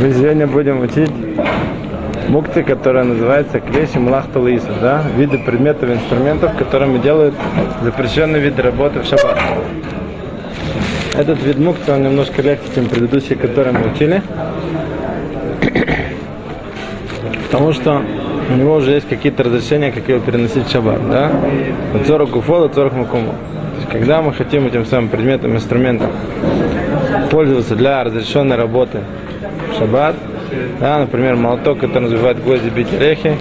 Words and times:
Мы 0.00 0.12
сегодня 0.12 0.46
будем 0.48 0.80
учить 0.80 1.10
мукты, 2.28 2.64
которая 2.64 3.04
называется 3.04 3.60
клещи 3.60 3.96
млахталису, 3.98 4.66
да? 4.80 5.04
Виды 5.16 5.38
предметов, 5.38 5.90
инструментов, 5.90 6.56
которыми 6.56 6.98
делают 6.98 7.34
запрещенные 7.82 8.42
виды 8.42 8.62
работы 8.62 9.00
в 9.00 9.04
шаббат. 9.04 9.38
Этот 11.16 11.40
вид 11.42 11.58
мукты, 11.58 11.92
он 11.92 12.02
немножко 12.02 12.42
легче, 12.42 12.66
чем 12.74 12.86
предыдущий, 12.86 13.36
который 13.36 13.72
мы 13.72 13.92
учили. 13.92 14.22
Потому 17.46 17.72
что 17.72 18.02
у 18.50 18.54
него 18.56 18.74
уже 18.76 18.92
есть 18.92 19.08
какие-то 19.08 19.44
разрешения, 19.44 19.92
как 19.92 20.08
его 20.08 20.18
переносить 20.18 20.66
в 20.66 20.72
шаббат, 20.72 21.08
да? 21.08 21.30
Цорок 22.06 22.30
гуфола, 22.30 22.68
цорок 22.68 22.94
макуму. 22.94 23.34
Когда 23.90 24.20
мы 24.20 24.34
хотим 24.34 24.66
этим 24.66 24.84
самым 24.84 25.08
предметом, 25.08 25.54
инструментом 25.54 26.10
пользоваться 27.30 27.76
для 27.76 28.04
разрешенной 28.04 28.56
работы. 28.56 29.00
В 29.72 29.78
шаббат, 29.78 30.16
да, 30.80 30.98
например, 30.98 31.36
молоток, 31.36 31.80
который 31.80 32.04
называют 32.04 32.42
гвозди 32.42 32.68
бить 32.68 32.92
орехи, 32.92 33.38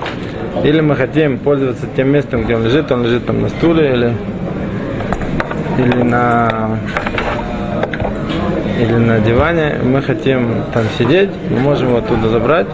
или 0.64 0.82
мы 0.82 0.95
хотим 0.95 1.38
пользоваться 1.40 1.86
тем 1.95 2.09
местом, 2.09 2.44
где 2.44 2.55
он 2.55 2.64
лежит, 2.64 2.92
он 2.92 3.04
лежит 3.04 3.26
там 3.26 3.42
на 3.42 3.50
стуле 3.50 3.92
или, 3.94 4.14
или 5.78 6.04
на 6.04 6.80
или 8.80 8.94
на 8.94 9.20
диване, 9.20 9.78
мы 9.84 10.02
хотим 10.02 10.64
там 10.73 10.84
сидеть, 10.98 11.31
мы 11.50 11.59
можем 11.59 11.90
его 11.90 11.98
оттуда 11.98 12.30
забрать, 12.30 12.67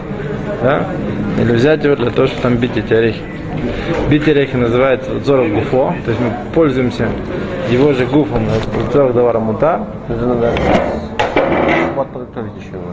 да, 0.62 0.86
или 1.40 1.52
взять 1.52 1.82
его 1.82 1.96
для 1.96 2.10
того, 2.10 2.26
чтобы 2.26 2.42
там 2.42 2.56
бить 2.56 2.76
эти 2.76 2.92
орехи. 2.92 3.20
Бить 4.10 4.28
орехи 4.28 4.56
называется 4.56 5.18
зоров 5.24 5.50
гуфо, 5.50 5.94
то 6.04 6.10
есть 6.10 6.20
мы 6.20 6.32
пользуемся 6.54 7.08
его 7.70 7.92
же 7.94 8.04
гуфом, 8.04 8.46
зоров 8.92 9.14
давара 9.14 9.38
мута. 9.38 9.86
Подготовить 12.06 12.52
еще 12.56 12.70
его, 12.72 12.84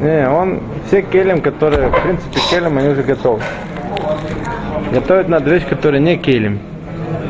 да? 0.00 0.06
Не, 0.06 0.28
он 0.28 0.60
все 0.86 1.02
келем, 1.02 1.40
которые, 1.40 1.88
в 1.88 2.02
принципе, 2.02 2.40
келем, 2.50 2.78
они 2.78 2.88
уже 2.88 3.02
готовы. 3.02 3.40
Готовить 4.92 5.28
надо 5.28 5.50
вещь, 5.50 5.66
которая 5.68 6.00
не 6.00 6.16
келем. 6.16 6.58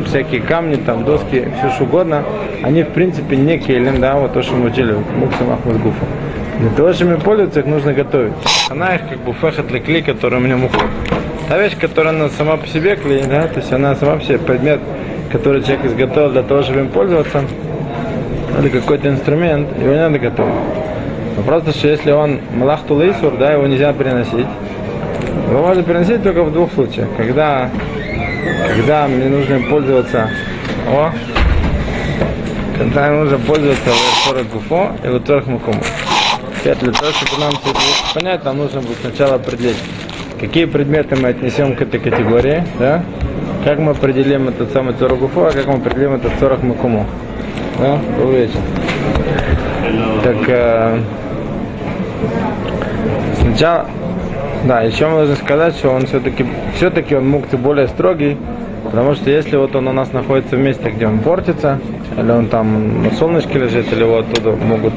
Всякие 0.06 0.40
камни, 0.40 0.76
там, 0.76 1.04
доски, 1.04 1.48
все 1.58 1.70
что 1.70 1.84
угодно, 1.84 2.24
они, 2.62 2.82
в 2.82 2.88
принципе, 2.88 3.36
не 3.36 3.58
келем, 3.58 4.00
да, 4.00 4.16
вот 4.16 4.32
то, 4.32 4.42
что 4.42 4.54
мы 4.54 4.70
учили, 4.70 4.94
мукса 5.16 5.44
махмус 5.44 5.76
гуфа. 5.76 6.04
Для 6.58 6.70
того, 6.70 6.92
чтобы 6.92 7.16
пользоваться, 7.16 7.60
их 7.60 7.66
нужно 7.66 7.92
готовить. 7.92 8.32
Она 8.70 8.94
их 8.94 9.08
как 9.08 9.18
бы 9.18 9.32
фехат 9.32 9.66
кли, 9.66 10.02
который 10.02 10.38
у 10.38 10.40
меня 10.40 10.56
уходит. 10.56 10.90
Та 11.48 11.58
вещь, 11.58 11.76
которая 11.78 12.14
она 12.14 12.28
сама 12.30 12.56
по 12.56 12.66
себе 12.66 12.96
клей, 12.96 13.24
да, 13.24 13.48
то 13.48 13.60
есть 13.60 13.72
она 13.72 13.94
сама 13.96 14.16
по 14.16 14.24
себе 14.24 14.38
предмет, 14.38 14.80
который 15.30 15.62
человек 15.62 15.86
изготовил 15.86 16.30
для 16.30 16.42
того, 16.42 16.62
чтобы 16.62 16.80
им 16.80 16.88
пользоваться, 16.88 17.44
или 18.58 18.68
какой-то 18.68 19.08
инструмент, 19.08 19.68
его 19.78 19.92
не 19.92 19.98
надо 19.98 20.18
готовить. 20.18 20.54
Но 21.36 21.42
просто, 21.42 21.72
что 21.72 21.88
если 21.88 22.10
он 22.10 22.40
малахту 22.54 22.94
лейсур, 22.96 23.36
да, 23.38 23.52
его 23.52 23.66
нельзя 23.66 23.92
переносить. 23.92 24.46
Его 25.48 25.62
можно 25.62 25.82
переносить 25.82 26.22
только 26.22 26.42
в 26.42 26.52
двух 26.52 26.72
случаях. 26.72 27.08
Когда, 27.16 27.70
когда 28.68 29.08
мне 29.08 29.28
нужно 29.28 29.60
пользоваться, 29.68 30.30
о, 30.88 31.10
когда 32.78 33.08
мне 33.08 33.20
нужно 33.20 33.38
пользоваться 33.38 33.90
в 33.90 34.52
гуфо 34.52 34.92
и 35.02 35.08
в 35.08 35.48
макуму. 35.48 35.82
Для 36.64 36.74
того, 36.74 37.10
чтобы 37.12 37.40
нам 37.40 37.52
все 37.52 37.70
это 37.70 38.14
понять, 38.14 38.44
нам 38.44 38.58
нужно 38.58 38.80
будет 38.82 38.98
сначала 39.00 39.34
определить, 39.34 39.76
какие 40.38 40.66
предметы 40.66 41.16
мы 41.16 41.30
отнесем 41.30 41.74
к 41.74 41.82
этой 41.82 41.98
категории, 41.98 42.64
да? 42.78 43.02
Как 43.64 43.78
мы 43.78 43.92
определим 43.92 44.48
этот 44.48 44.72
самый 44.72 44.94
цорогуфо, 44.94 45.46
а 45.46 45.50
как 45.50 45.66
мы 45.66 45.74
определим 45.74 46.14
этот 46.14 46.32
цорог 46.38 46.62
макуму. 46.62 47.06
Да? 47.82 47.98
Добрый. 48.16 48.48
Так, 50.22 50.36
э, 50.46 51.00
сначала, 53.40 53.86
да, 54.64 54.82
еще 54.82 55.08
мы 55.08 55.16
должны 55.16 55.34
сказать, 55.34 55.74
что 55.74 55.90
он 55.90 56.06
все-таки, 56.06 56.46
все-таки 56.76 57.16
он 57.16 57.28
мукты 57.28 57.56
более 57.56 57.88
строгий, 57.88 58.36
потому 58.84 59.16
что 59.16 59.30
если 59.30 59.56
вот 59.56 59.74
он 59.74 59.88
у 59.88 59.92
нас 59.92 60.12
находится 60.12 60.54
в 60.54 60.60
месте, 60.60 60.90
где 60.90 61.08
он 61.08 61.18
портится, 61.18 61.80
или 62.16 62.30
он 62.30 62.46
там 62.46 63.02
на 63.02 63.10
солнышке 63.16 63.58
лежит, 63.58 63.92
или 63.92 64.04
его 64.04 64.18
оттуда 64.18 64.52
могут 64.52 64.94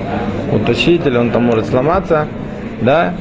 утащить, 0.51 1.07
или 1.07 1.18
он 1.18 1.31
там 1.31 1.44
может 1.44 1.66
сломаться, 1.66 2.28
да, 2.81 3.16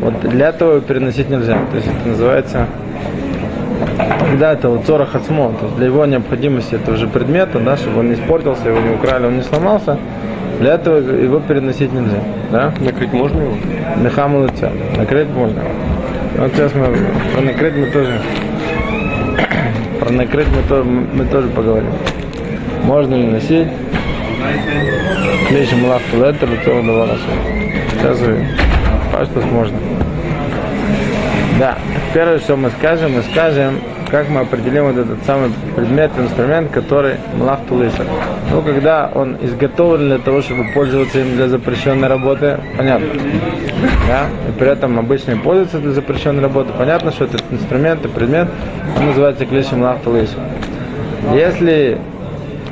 вот 0.00 0.18
для 0.22 0.48
этого 0.48 0.80
переносить 0.80 1.30
нельзя. 1.30 1.58
То 1.70 1.76
есть 1.76 1.86
это 1.86 2.08
называется 2.08 2.66
да, 4.38 4.52
это 4.52 4.68
вот 4.68 4.86
цора 4.86 5.06
хацмо, 5.06 5.52
то 5.58 5.66
есть 5.66 5.76
для 5.76 5.86
его 5.86 6.06
необходимости 6.06 6.74
это 6.74 6.92
уже 6.92 7.08
предмета, 7.08 7.58
да, 7.58 7.76
чтобы 7.76 8.00
он 8.00 8.08
не 8.08 8.14
испортился, 8.14 8.68
его 8.68 8.80
не 8.80 8.94
украли, 8.94 9.26
он 9.26 9.36
не 9.36 9.42
сломался, 9.42 9.98
для 10.60 10.74
этого 10.74 10.98
его 10.98 11.40
переносить 11.40 11.92
нельзя. 11.92 12.18
Да? 12.52 12.72
Накрыть 12.80 13.12
можно 13.14 13.40
его? 13.40 13.54
Мехаму 13.96 14.44
лица. 14.44 14.70
Накрыть 14.96 15.28
можно. 15.30 15.62
Вот 16.36 16.52
сейчас 16.52 16.74
мы 16.74 16.86
про 17.32 17.40
накрыть 17.40 17.74
мы 17.74 17.86
тоже 17.86 18.20
про 20.00 20.10
накрыть 20.10 20.48
мы, 20.48 20.62
тоже 20.68 20.84
мы 20.84 21.24
тоже 21.24 21.48
поговорим. 21.48 21.92
Можно 22.84 23.14
ли 23.14 23.26
носить? 23.26 23.68
Клещи 25.48 25.74
млахту 25.74 26.16
летер, 26.18 26.48
лицо 26.50 26.82
давала 26.82 27.16
Сейчас 27.94 28.18
паштус 29.12 29.44
можно. 29.50 29.78
Да, 31.58 31.78
первое, 32.12 32.38
что 32.38 32.56
мы 32.56 32.70
скажем, 32.70 33.14
мы 33.14 33.22
скажем, 33.22 33.80
как 34.10 34.28
мы 34.28 34.40
определим 34.40 34.84
вот 34.84 34.96
этот 34.96 35.24
самый 35.24 35.50
предмет, 35.76 36.10
инструмент, 36.18 36.70
который 36.70 37.16
млах 37.36 37.60
тулысер. 37.68 38.04
Ну, 38.50 38.62
когда 38.62 39.10
он 39.14 39.36
изготовлен 39.40 40.08
для 40.08 40.18
того, 40.18 40.42
чтобы 40.42 40.64
пользоваться 40.74 41.20
им 41.20 41.36
для 41.36 41.48
запрещенной 41.48 42.08
работы, 42.08 42.58
понятно. 42.76 43.06
Да? 44.08 44.26
И 44.48 44.58
при 44.58 44.68
этом 44.68 44.98
обычно 44.98 45.36
пользуются 45.36 45.78
для 45.78 45.92
запрещенной 45.92 46.42
работы, 46.42 46.72
понятно, 46.76 47.12
что 47.12 47.24
этот 47.24 47.42
инструмент 47.50 48.04
и 48.04 48.08
предмет, 48.08 48.48
он 48.98 49.06
называется 49.06 49.46
клещем 49.46 49.78
млах 49.78 49.98
тулысер. 50.02 50.38
Если 51.32 51.98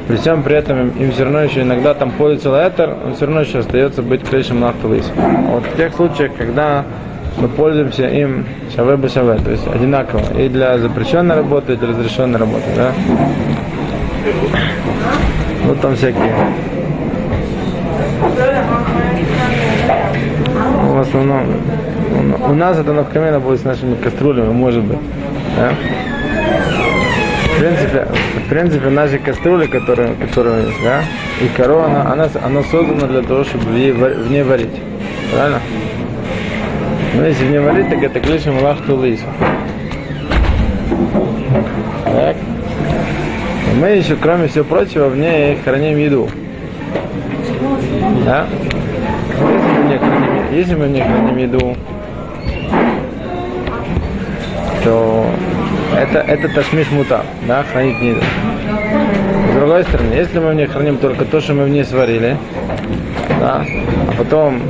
при 0.09 0.17
всем 0.17 0.43
при 0.43 0.57
этом 0.57 0.89
им 0.89 1.13
все 1.13 1.25
равно 1.25 1.43
еще 1.43 1.61
иногда 1.61 1.95
там 1.95 2.11
пользуется 2.11 2.51
лайтер, 2.51 2.97
он 3.05 3.15
все 3.15 3.27
равно 3.27 3.43
еще 3.43 3.59
остается 3.59 4.03
быть 4.03 4.27
клещем 4.29 4.59
млах 4.59 4.75
тулысер. 4.81 5.13
Вот 5.17 5.65
в 5.65 5.77
тех 5.77 5.95
случаях, 5.95 6.33
когда 6.37 6.85
мы 7.41 7.49
пользуемся 7.49 8.07
им 8.09 8.47
шаве 8.75 8.97
бы 8.97 9.09
шаве, 9.09 9.39
то 9.39 9.51
есть 9.51 9.67
одинаково 9.67 10.23
и 10.39 10.49
для 10.49 10.79
запрещенной 10.79 11.37
работы, 11.37 11.75
и 11.75 11.77
для 11.77 11.89
разрешенной 11.89 12.39
работы, 12.39 12.65
да. 12.77 12.93
Вот 15.65 15.81
там 15.81 15.95
всякие. 15.97 16.35
В 20.83 21.01
основном 21.01 21.45
у 22.49 22.55
нас 22.55 22.79
это 22.79 22.93
навкамена 22.93 23.39
будет 23.39 23.61
с 23.61 23.65
нашими 23.65 23.95
кастрюлями, 23.95 24.53
может 24.53 24.83
быть. 24.83 24.99
Да? 25.57 25.73
В 27.55 27.61
принципе, 27.61 28.07
в 28.47 28.49
принципе, 28.49 28.89
наши 28.89 29.19
кастрюли, 29.19 29.67
которые, 29.67 30.15
которые 30.15 30.67
есть, 30.67 30.83
да, 30.83 31.03
и 31.41 31.49
корона, 31.57 32.13
она, 32.13 32.29
она 32.45 32.63
создана 32.63 33.07
для 33.07 33.23
того, 33.23 33.45
чтобы 33.45 33.65
в 33.65 34.31
ней 34.31 34.43
варить. 34.43 34.81
Правильно? 35.33 35.61
Но 37.19 37.27
если 37.27 37.49
не 37.49 37.61
варить, 37.61 37.89
так 37.91 38.01
это 38.01 38.21
клишем 38.21 38.63
лахту 38.63 39.03
лису. 39.03 39.25
Так. 42.05 42.37
Мы 43.81 43.89
еще, 43.89 44.15
кроме 44.15 44.47
всего 44.47 44.65
прочего, 44.65 45.09
в 45.09 45.17
ней 45.17 45.59
храним 45.65 45.99
еду. 45.99 46.29
Да? 48.25 48.47
Если 49.33 49.45
мы 49.45 49.83
в 49.83 49.89
ней 49.89 49.99
храним, 49.99 50.53
если 50.53 50.75
мы 50.77 50.87
в 50.87 50.91
ней 50.91 51.03
храним 51.03 51.37
еду, 51.39 51.77
то 54.85 55.27
это, 55.97 56.21
это 56.21 56.49
ташмиш 56.55 56.89
мута, 56.93 57.23
да, 57.49 57.65
хранить 57.65 58.01
не 58.01 58.15
С 58.15 59.55
другой 59.57 59.83
стороны, 59.83 60.15
если 60.15 60.39
мы 60.39 60.53
в 60.53 60.55
ней 60.55 60.67
храним 60.67 60.99
только 60.99 61.25
то, 61.25 61.41
что 61.41 61.55
мы 61.55 61.65
в 61.65 61.69
ней 61.69 61.85
сварили, 61.85 62.37
да, 63.41 63.65
а 63.67 64.13
потом 64.17 64.63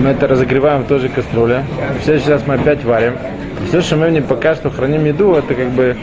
мы 0.00 0.10
это 0.10 0.26
разогреваем 0.26 0.82
в 0.82 0.86
той 0.86 0.98
же 0.98 1.08
кастрюле. 1.08 1.64
Все 2.00 2.18
сейчас 2.18 2.46
мы 2.46 2.54
опять 2.54 2.84
варим. 2.84 3.14
Все, 3.68 3.82
что 3.82 3.96
мы 3.96 4.08
в 4.08 4.10
ней 4.10 4.22
пока 4.22 4.54
что 4.54 4.70
храним 4.70 5.04
еду, 5.04 5.34
это 5.34 5.54
как 5.54 5.68
бы 5.70 5.96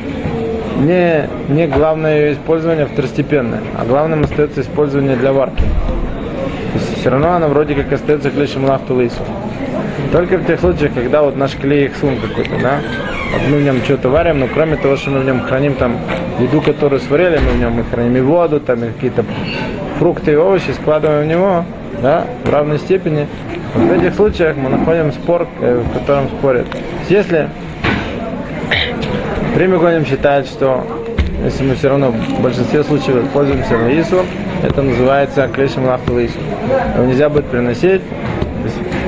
не, 0.79 1.27
не 1.49 1.67
главное 1.67 2.19
ее 2.19 2.33
использование 2.33 2.85
второстепенное, 2.85 3.61
а 3.77 3.85
главным 3.85 4.23
остается 4.23 4.61
использование 4.61 5.15
для 5.15 5.33
варки. 5.33 5.63
То 6.73 6.79
есть 6.79 6.99
все 6.99 7.09
равно 7.09 7.33
она 7.33 7.47
вроде 7.47 7.73
как 7.73 7.91
остается 7.91 8.29
клещем 8.29 8.65
лахту 8.65 8.93
лысу. 8.93 9.23
Только 10.11 10.37
в 10.37 10.45
тех 10.45 10.59
случаях, 10.59 10.93
когда 10.93 11.23
вот 11.23 11.35
наш 11.35 11.55
клей 11.55 11.91
сун 11.99 12.17
какой-то, 12.17 12.61
да, 12.61 12.79
вот 13.33 13.41
мы 13.49 13.57
в 13.57 13.63
нем 13.63 13.83
что-то 13.83 14.09
варим, 14.09 14.39
но 14.39 14.47
кроме 14.47 14.77
того, 14.77 14.95
что 14.95 15.09
мы 15.09 15.19
в 15.19 15.25
нем 15.25 15.41
храним 15.41 15.73
там 15.73 15.97
еду, 16.39 16.61
которую 16.61 16.99
сварили, 17.01 17.39
мы 17.39 17.51
в 17.53 17.59
нем 17.59 17.79
и 17.79 17.83
храним 17.83 18.15
и 18.15 18.21
воду, 18.21 18.59
там 18.59 18.83
и 18.83 18.87
какие-то 18.87 19.25
фрукты 19.97 20.33
и 20.33 20.35
овощи, 20.35 20.71
складываем 20.79 21.25
в 21.25 21.27
него, 21.27 21.65
да, 22.01 22.25
в 22.43 22.49
равной 22.49 22.79
степени. 22.79 23.27
В 23.73 23.91
этих 23.91 24.15
случаях 24.15 24.55
мы 24.55 24.69
находим 24.69 25.11
спор, 25.11 25.47
э, 25.61 25.83
в 25.85 25.93
котором 25.93 26.27
спорят. 26.29 26.65
Если 27.09 27.49
Примегоним 29.57 30.05
считает, 30.05 30.45
что 30.45 30.85
если 31.43 31.63
мы 31.63 31.73
все 31.73 31.89
равно 31.89 32.11
в 32.11 32.41
большинстве 32.41 32.83
случаев 32.83 33.27
пользуемся 33.29 33.75
Наису, 33.75 34.23
это 34.61 34.83
называется 34.83 35.47
клешем 35.47 35.85
лахтулейс. 35.85 36.31
Его 36.93 37.05
нельзя 37.05 37.27
будет 37.27 37.45
приносить. 37.45 38.03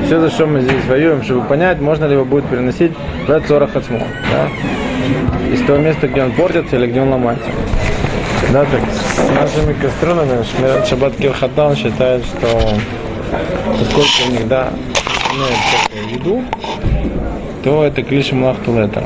Все, 0.06 0.20
за 0.20 0.32
что 0.32 0.48
мы 0.48 0.62
здесь 0.62 0.84
воюем, 0.88 1.22
чтобы 1.22 1.46
понять, 1.46 1.80
можно 1.80 2.06
ли 2.06 2.14
его 2.14 2.26
будет 2.26 2.46
переносить 2.46 2.94
в 3.28 3.42
Цорах 3.42 3.76
Ацмо. 3.76 4.00
Да? 4.00 5.54
Из 5.54 5.62
того 5.68 5.78
места, 5.78 6.08
где 6.08 6.24
он 6.24 6.32
портится 6.32 6.78
или 6.78 6.88
где 6.88 7.02
он 7.02 7.10
ломается. 7.10 7.46
Да, 8.52 8.66
так 8.66 8.82
с 8.92 9.30
нашими 9.36 9.74
кастрюлями 9.74 10.44
Шмират 10.44 10.88
Шаббат 10.88 11.16
Кирхатан 11.18 11.76
считает, 11.76 12.24
что 12.26 12.48
поскольку 13.78 14.10
у 14.28 14.32
них, 14.32 14.48
да, 14.48 14.70
еду, 16.12 16.44
то 17.64 17.84
это 17.84 18.02
клиш 18.02 18.32
млахтулетер. 18.32 19.04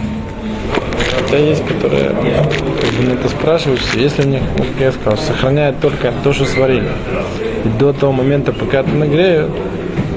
Хотя 1.17 1.37
есть, 1.37 1.65
которые 1.65 2.09
как 2.09 2.91
бы 2.93 3.03
на 3.03 3.13
это 3.13 3.27
спрашивают, 3.27 3.81
если 3.95 4.23
у 4.23 4.29
них, 4.29 4.41
как 4.55 4.79
я 4.79 4.91
сказал, 4.93 5.17
сохраняют 5.17 5.79
только 5.81 6.13
то, 6.23 6.31
что 6.31 6.45
сварили. 6.45 6.91
И 7.65 7.67
до 7.67 7.91
того 7.91 8.13
момента, 8.13 8.53
пока 8.53 8.79
это 8.79 8.91
нагреют, 8.91 9.51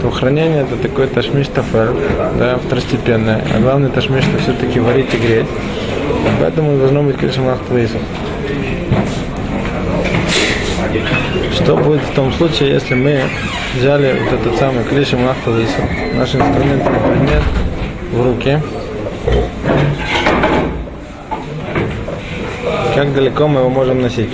то 0.03 0.11
хранение 0.11 0.63
это 0.63 0.77
такой 0.77 1.09
ташмиш 1.09 1.49
тафель, 1.49 1.97
да, 2.39 2.59
второстепенное. 2.65 3.43
А 3.55 3.61
главный 3.61 3.91
ташмиш 3.91 4.25
это 4.29 4.39
все-таки 4.43 4.79
варить 4.79 5.13
и 5.15 5.17
греть. 5.17 5.47
Поэтому 6.41 6.79
должно 6.79 7.03
быть, 7.03 7.17
конечно, 7.17 7.43
махтвейсов. 7.43 8.01
Что 11.53 11.77
будет 11.77 12.01
в 12.03 12.15
том 12.15 12.33
случае, 12.33 12.71
если 12.71 12.95
мы 12.95 13.21
взяли 13.75 14.19
вот 14.19 14.33
этот 14.41 14.57
самый 14.59 14.85
клишем 14.85 15.25
нахталису, 15.25 15.81
наш 16.15 16.35
инструментный 16.35 17.01
предмет 17.01 17.43
в 18.13 18.23
руки, 18.23 18.61
как 22.95 23.13
далеко 23.15 23.47
мы 23.47 23.61
его 23.61 23.71
можем 23.71 24.01
носить? 24.01 24.31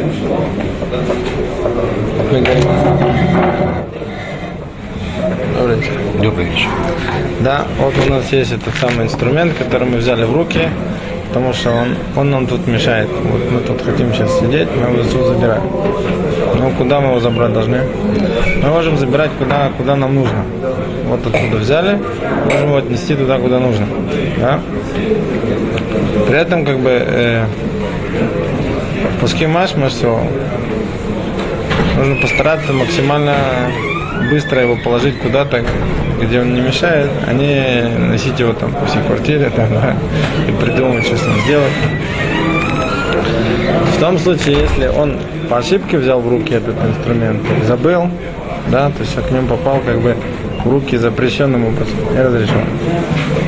Добрый 6.20 6.47
вечер. 6.47 6.69
Да, 7.41 7.67
вот 7.79 7.94
у 8.06 8.11
нас 8.11 8.32
есть 8.32 8.53
этот 8.53 8.75
самый 8.76 9.06
инструмент, 9.06 9.55
который 9.58 9.88
мы 9.88 9.99
взяли 9.99 10.25
в 10.25 10.32
руки, 10.32 10.69
потому 11.32 11.55
что 11.55 11.70
он, 11.70 11.96
он 12.14 12.31
нам 12.31 12.46
тут 12.46 12.67
мешает. 12.67 13.08
Вот 13.08 13.50
мы 13.50 13.61
тут 13.61 13.81
хотим 13.81 14.12
сейчас 14.12 14.38
сидеть, 14.38 14.69
мы 14.76 14.90
его 14.90 15.00
отсюда 15.00 15.29
забираем. 15.29 15.62
Ну, 16.58 16.70
куда 16.76 17.00
мы 17.00 17.08
его 17.08 17.20
забрать 17.20 17.55
должны? 17.55 17.81
Мы 18.62 18.69
можем 18.69 18.99
забирать 18.99 19.31
куда, 19.38 19.70
куда 19.79 19.96
нам 19.96 20.14
нужно. 20.14 20.44
Вот 21.06 21.20
отсюда 21.26 21.56
взяли, 21.56 21.99
можем 22.44 22.69
его 22.69 22.76
отнести 22.76 23.14
туда, 23.14 23.38
куда 23.38 23.61
нужно. 23.61 23.87
Да? 24.38 24.61
При 26.29 26.37
этом, 26.37 26.67
как 26.67 26.79
бы, 26.81 26.90
э, 26.90 27.46
пуски 29.19 29.46
маш, 29.46 29.70
все, 29.70 30.20
нужно 31.96 32.17
постараться 32.20 32.75
максимально 32.75 33.34
быстро 34.30 34.62
его 34.62 34.76
положить 34.76 35.19
куда-то, 35.19 35.64
где 36.20 36.40
он 36.40 36.54
не 36.54 36.60
мешает, 36.60 37.10
а 37.26 37.32
не 37.32 37.88
носить 37.98 38.38
его 38.38 38.52
там 38.52 38.72
по 38.72 38.86
всей 38.86 39.02
квартире 39.02 39.50
там, 39.56 39.69
да, 39.70 39.96
и 40.48 40.52
придумывать, 40.52 41.06
что 41.06 41.16
с 41.16 41.26
ним 41.26 41.40
сделать. 41.44 41.72
В 43.96 44.00
том 44.00 44.19
случае, 44.19 44.62
если 44.62 44.88
он 44.88 45.19
по 45.48 45.58
ошибке 45.58 45.98
взял 45.98 46.20
в 46.20 46.28
руки 46.28 46.54
этот 46.54 46.76
инструмент 46.84 47.42
забыл, 47.66 48.08
да, 48.70 48.90
то 48.90 49.00
есть 49.00 49.14
к 49.14 49.30
нему 49.30 49.48
попал 49.48 49.80
как 49.80 50.00
бы 50.00 50.16
в 50.64 50.70
руки 50.70 50.96
запрещенным 50.96 51.66
образом, 51.66 51.96
не 52.12 52.22
разрешен. 52.22 52.64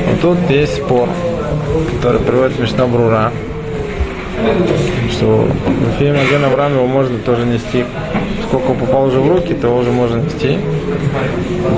Вот 0.09 0.21
тут 0.21 0.49
есть 0.49 0.77
спор, 0.77 1.09
который 1.97 2.19
приводит 2.19 2.59
Мишна 2.59 2.85
Брура, 2.87 3.31
что 5.11 5.47
Аген 5.99 6.45
Авраам 6.45 6.73
его 6.73 6.87
можно 6.87 7.17
тоже 7.19 7.45
нести. 7.45 7.85
Сколько 8.47 8.73
попал 8.73 9.05
уже 9.05 9.19
в 9.19 9.27
руки, 9.27 9.53
то 9.53 9.69
уже 9.69 9.91
можно 9.91 10.21
нести. 10.21 10.59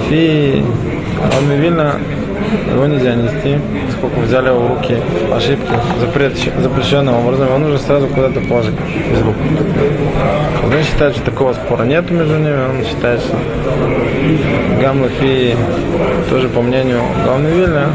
И 0.10 0.64
он 1.38 1.52
видно, 1.60 1.96
его 2.74 2.86
нельзя 2.86 3.16
нести, 3.16 3.60
сколько 3.92 4.20
взяли 4.20 4.48
его 4.48 4.60
в 4.60 4.68
руки 4.76 4.98
ошибки, 5.34 5.72
запрет, 6.00 6.34
запрещенным 6.62 7.16
образом, 7.16 7.48
его 7.48 7.58
нужно 7.58 7.80
сразу 7.80 8.08
куда-то 8.08 8.42
положить 8.42 8.76
из 9.12 9.22
рук. 9.22 9.36
Он 10.64 10.84
считает, 10.84 11.16
что 11.16 11.26
такого 11.26 11.54
спора 11.54 11.84
нет 11.84 12.10
между 12.12 12.38
ними, 12.38 12.70
он 12.70 12.86
считает, 12.86 13.22
что 13.22 13.38
Гамлафи 14.82 15.56
тоже 16.30 16.50
по 16.50 16.62
мнению 16.62 17.02
главный 17.24 17.52
Вильна, 17.52 17.88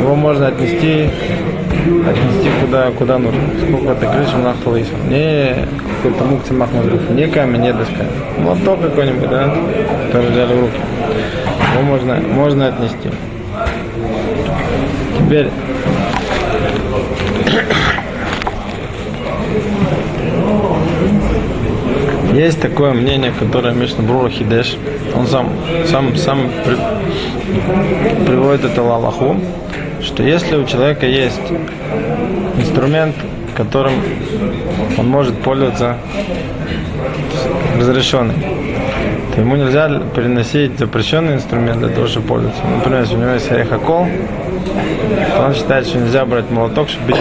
его 0.00 0.14
можно 0.14 0.48
отнести 0.48 1.10
отнести 2.06 2.50
куда, 2.60 2.90
куда 2.90 3.18
нужно. 3.18 3.40
Сколько 3.58 3.92
это 3.92 4.06
крыша 4.06 4.38
нахталыса. 4.38 4.94
Не 5.08 5.66
какой-то 5.96 6.24
мукти 6.24 6.52
махмадриф, 6.52 7.10
не 7.10 7.26
камень, 7.26 7.60
не 7.62 7.72
доска. 7.72 8.04
Лоток 8.44 8.80
какой-нибудь, 8.80 9.28
да, 9.28 9.54
который 10.06 10.30
взяли 10.30 10.54
в 10.54 10.60
руки. 10.60 10.80
Его 11.72 11.82
можно, 11.82 12.16
можно 12.16 12.68
отнести. 12.68 13.10
Теперь 15.18 15.48
есть 22.32 22.60
такое 22.60 22.92
мнение, 22.92 23.32
которое 23.38 23.74
Мишна 23.74 24.02
Брура 24.02 24.28
Хидеш, 24.28 24.76
он 25.14 25.26
сам, 25.26 25.50
сам, 25.86 26.16
сам 26.16 26.50
при, 26.64 26.76
приводит 28.24 28.64
это 28.64 28.82
лалаху, 28.82 29.36
что 30.10 30.24
если 30.24 30.56
у 30.56 30.64
человека 30.64 31.06
есть 31.06 31.40
инструмент, 32.56 33.14
которым 33.56 33.92
он 34.98 35.06
может 35.06 35.38
пользоваться 35.40 35.96
разрешенный, 37.78 38.34
то 39.34 39.40
ему 39.40 39.54
нельзя 39.54 39.88
переносить 40.16 40.78
запрещенный 40.78 41.34
инструмент 41.34 41.78
для 41.78 41.88
того, 41.90 42.08
чтобы 42.08 42.26
пользоваться. 42.26 42.62
Например, 42.76 43.02
если 43.02 43.14
у 43.14 43.18
него 43.18 43.30
есть 43.30 43.50
орехокол, 43.52 44.08
то 45.36 45.42
он 45.46 45.54
считает, 45.54 45.86
что 45.86 45.98
нельзя 45.98 46.24
брать 46.24 46.50
молоток, 46.50 46.88
чтобы 46.88 47.08
бить 47.08 47.20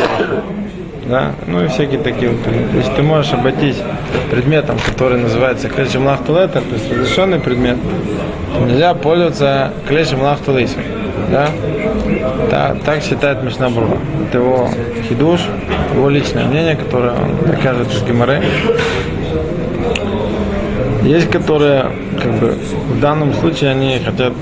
да, 1.05 1.31
ну 1.47 1.63
и 1.63 1.67
всякие 1.67 1.99
такие 1.99 2.31
вот. 2.31 2.43
То 2.43 2.77
есть 2.77 2.95
ты 2.95 3.01
можешь 3.01 3.33
обойтись 3.33 3.77
предметом, 4.29 4.77
который 4.85 5.17
называется 5.19 5.67
клешем 5.67 6.05
лахтулетер, 6.05 6.61
то 6.61 6.75
есть 6.75 6.91
разрешенный 6.91 7.39
предмет, 7.39 7.77
нельзя 8.67 8.93
пользоваться 8.93 9.73
клешем 9.87 10.21
лахтулейсом, 10.21 10.83
да, 11.31 11.49
так, 12.49 12.81
так 12.83 13.03
считает 13.03 13.43
Мишнабрура. 13.43 13.97
Это 14.27 14.37
его 14.39 14.69
хидуш, 15.07 15.41
его 15.93 16.09
личное 16.09 16.45
мнение, 16.45 16.75
которое 16.75 17.11
он 17.11 17.35
докажет 17.45 17.91
из 17.91 18.03
Геморы. 18.03 18.41
Есть, 21.03 21.29
которые, 21.29 21.91
как 22.21 22.33
бы, 22.39 22.57
в 22.89 22.99
данном 22.99 23.33
случае 23.33 23.71
они 23.71 23.99
хотят, 23.99 24.33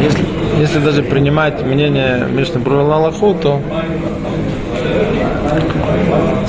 если, 0.00 0.24
если 0.58 0.78
даже 0.78 1.02
принимать 1.02 1.62
мнение 1.62 2.26
Мишны 2.30 2.58
Брула 2.58 3.12
то, 3.12 3.60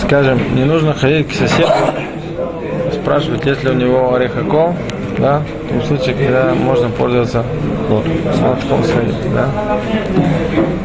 скажем, 0.04 0.40
не 0.56 0.64
нужно 0.64 0.94
ходить 0.94 1.28
к 1.30 1.34
соседу, 1.34 1.70
спрашивать, 2.94 3.46
есть 3.46 3.64
ли 3.64 3.72
у 3.72 3.74
него 3.74 4.16
орехокол, 4.16 4.76
да, 5.18 5.42
в 5.66 5.70
том 5.70 5.84
случае, 5.84 6.16
когда 6.16 6.54
можно 6.54 6.90
пользоваться 6.90 7.44
молотком 7.90 8.84
своим, 8.84 9.14
да. 9.34 9.50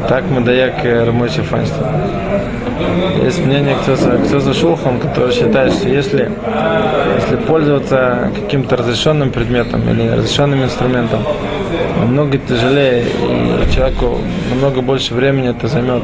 Так 0.07 0.23
мы 0.29 0.41
даяк 0.41 0.83
Рамочи 0.83 1.41
Файнштейн. 1.41 1.87
Есть 3.23 3.45
мнение 3.45 3.75
кто, 3.81 3.95
кто 3.95 4.39
за 4.39 4.53
Шулхан, 4.53 4.99
который 4.99 5.31
считает, 5.31 5.73
что 5.73 5.87
если, 5.87 6.31
если 7.21 7.35
пользоваться 7.47 8.31
каким-то 8.35 8.75
разрешенным 8.75 9.31
предметом 9.31 9.87
или 9.89 10.09
разрешенным 10.09 10.63
инструментом, 10.63 11.23
намного 11.99 12.37
тяжелее, 12.37 13.05
и 13.05 13.73
человеку 13.73 14.17
намного 14.49 14.81
больше 14.81 15.13
времени 15.13 15.49
это 15.49 15.67
займет 15.67 16.03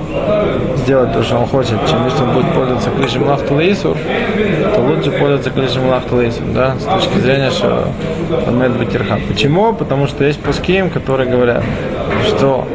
сделать 0.78 1.14
то, 1.14 1.24
что 1.24 1.38
он 1.38 1.48
хочет, 1.48 1.78
чем 1.90 2.06
если 2.06 2.24
он 2.24 2.34
будет 2.34 2.54
пользоваться 2.54 2.90
клишем 2.92 3.28
лахтулейсу, 3.28 3.98
то 4.76 4.82
лучше 4.82 5.12
пользоваться 5.12 5.50
клишем 5.50 5.90
лахтулейсу, 5.90 6.42
да, 6.54 6.76
с 6.80 6.84
точки 6.84 7.18
зрения, 7.18 7.52
что 7.52 7.90
он 8.48 8.60
батирха. 8.78 9.20
Почему? 9.28 9.74
Потому 9.74 10.08
что 10.08 10.24
есть 10.24 10.40
пуским, 10.40 10.90
которые 10.90 11.30
говорят, 11.30 11.64
что 12.28 12.66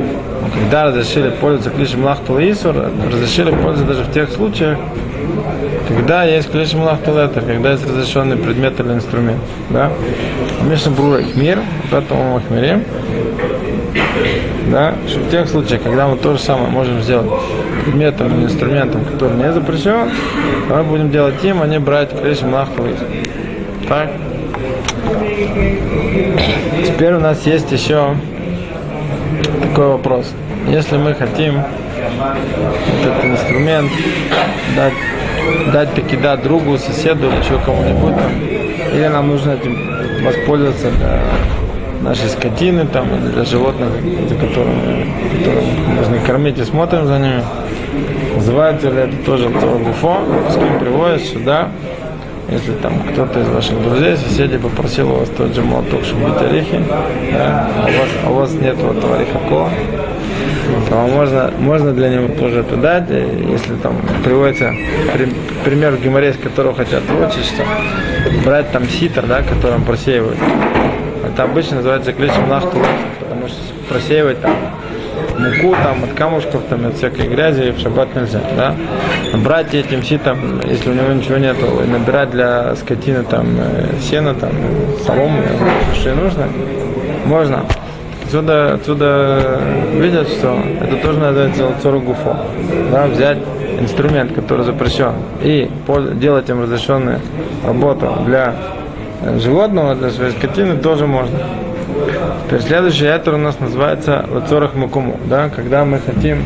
когда 0.54 0.84
разрешили 0.84 1.30
пользоваться 1.30 1.70
клишем 1.70 2.04
лахтулейсу, 2.04 2.72
разрешили 2.72 3.50
пользоваться 3.50 3.84
даже 3.84 4.04
в 4.04 4.12
тех 4.12 4.30
случаях, 4.30 4.78
когда 5.88 6.24
есть 6.24 6.50
клишем 6.50 6.82
лахтулетер, 6.82 7.42
когда 7.42 7.72
есть 7.72 7.86
разрешенный 7.86 8.36
предмет 8.36 8.78
или 8.80 8.92
инструмент. 8.92 9.40
Да? 9.70 9.90
Мишна 10.62 10.92
Брура 10.92 11.20
мир, 11.34 11.58
поэтому 11.90 12.40
мы 12.50 12.56
мирим. 12.56 12.84
Да, 14.70 14.94
в 15.04 15.30
тех 15.30 15.48
случаях, 15.48 15.82
когда 15.82 16.08
мы 16.08 16.16
то 16.16 16.32
же 16.32 16.38
самое 16.38 16.70
можем 16.70 17.00
сделать 17.02 17.30
предметом 17.84 18.34
или 18.34 18.44
инструментом, 18.44 19.04
который 19.04 19.36
не 19.36 19.52
запрещен, 19.52 20.10
мы 20.70 20.82
будем 20.84 21.10
делать 21.10 21.44
им, 21.44 21.60
а 21.60 21.66
не 21.66 21.78
брать 21.78 22.18
клишем 22.18 22.54
лахтулетер. 22.54 23.06
Так? 23.88 24.10
Теперь 26.86 27.14
у 27.14 27.20
нас 27.20 27.44
есть 27.46 27.70
еще 27.72 28.16
такой 29.62 29.88
вопрос. 29.88 30.32
Если 30.68 30.96
мы 30.96 31.14
хотим 31.14 31.62
этот 33.02 33.24
инструмент 33.24 33.90
дать 34.76 34.92
дать 35.72 35.94
таки 35.94 36.16
да 36.16 36.36
другу, 36.36 36.78
соседу 36.78 37.28
или 37.28 37.36
еще 37.36 37.58
кому-нибудь 37.64 38.16
там. 38.16 38.32
Или 38.94 39.06
нам 39.08 39.28
нужно 39.28 39.52
этим 39.52 39.76
воспользоваться 40.24 40.90
для 40.90 41.20
нашей 42.02 42.28
скотины 42.28 42.86
там, 42.86 43.06
для 43.32 43.44
животных, 43.44 43.88
за 44.28 44.34
которыми, 44.34 45.12
которым 45.38 45.96
нужно 45.96 46.18
кормить 46.26 46.58
и 46.58 46.64
смотрим 46.64 47.06
за 47.06 47.18
ними. 47.18 47.42
Называется 48.36 48.90
ли 48.90 49.02
это 49.02 49.16
тоже 49.24 49.48
Гуфо, 49.48 50.18
с 50.50 50.54
кем 50.54 50.78
приводят 50.78 51.22
сюда, 51.22 51.70
если 52.54 52.72
там 52.74 53.00
кто-то 53.12 53.40
из 53.40 53.48
ваших 53.48 53.82
друзей, 53.82 54.16
соседей 54.16 54.58
попросил 54.58 55.10
у 55.10 55.14
вас 55.16 55.28
тот 55.36 55.54
же 55.54 55.62
молоток, 55.62 56.04
чтобы 56.04 56.26
бить 56.26 56.40
орехи, 56.40 56.82
да, 57.32 57.68
а 57.76 57.88
у 57.88 57.92
вас, 57.92 58.08
а 58.24 58.30
у 58.30 58.34
вас 58.34 58.52
нет 58.54 58.76
вот 58.76 58.96
этого 58.96 59.16
орехакова, 59.16 59.70
то 60.88 60.94
можно, 61.06 61.50
можно 61.58 61.92
для 61.92 62.08
него 62.10 62.28
тоже 62.28 62.60
это 62.60 62.76
дать, 62.76 63.10
если 63.10 63.74
там 63.82 64.00
приводится 64.24 64.72
при, 65.12 65.28
пример 65.64 65.92
в 65.96 66.02
геморе, 66.02 66.32
с 66.32 66.36
которого 66.36 66.74
хотят 66.74 67.02
выучить, 67.04 67.44
что 67.44 67.64
брать 68.44 68.70
там 68.70 68.88
ситр, 68.88 69.24
да, 69.26 69.42
которым 69.42 69.84
просеивают. 69.84 70.38
Это 71.26 71.42
обычно 71.42 71.76
называется 71.76 72.12
клещем 72.12 72.48
нахту, 72.48 72.78
потому 73.18 73.48
что 73.48 73.58
просеивать 73.88 74.40
там 74.40 74.54
муку 75.38 75.74
там 75.82 76.04
от 76.04 76.12
камушков, 76.14 76.62
там 76.68 76.86
от 76.86 76.96
всякой 76.96 77.28
грязи 77.28 77.72
в 77.72 77.80
шаббат 77.80 78.14
нельзя, 78.14 78.40
да. 78.56 78.74
Брать 79.38 79.74
этим 79.74 80.02
ситом, 80.02 80.60
если 80.64 80.90
у 80.90 80.94
него 80.94 81.12
ничего 81.12 81.38
нет, 81.38 81.56
и 81.58 81.90
набирать 81.90 82.30
для 82.30 82.74
скотины 82.76 83.24
там 83.24 83.46
э, 83.58 84.00
сено, 84.00 84.34
там 84.34 84.52
солому, 85.06 85.42
что 85.94 86.10
и 86.10 86.14
нужно, 86.14 86.48
можно. 87.26 87.64
Отсюда, 88.24 88.74
отсюда 88.74 89.60
видят, 89.92 90.28
что 90.28 90.58
это 90.80 90.96
тоже 90.96 91.18
называется 91.18 91.70
цору 91.82 92.00
гуфо. 92.00 92.36
Да, 92.90 93.06
взять 93.06 93.38
инструмент, 93.78 94.32
который 94.32 94.64
запрещен, 94.64 95.12
и 95.42 95.70
делать 96.14 96.48
им 96.48 96.62
разрешенную 96.62 97.20
работу 97.64 98.08
для 98.26 98.54
животного, 99.38 99.94
для 99.94 100.10
своей 100.10 100.32
скотины 100.32 100.76
тоже 100.78 101.06
можно. 101.06 101.38
Теперь 102.46 102.60
следующий 102.60 103.06
этер 103.06 103.34
у 103.34 103.38
нас 103.38 103.58
называется 103.60 104.26
Лацорах 104.30 104.74
Макуму, 104.74 105.18
да, 105.26 105.48
когда 105.48 105.84
мы 105.84 105.98
хотим 105.98 106.44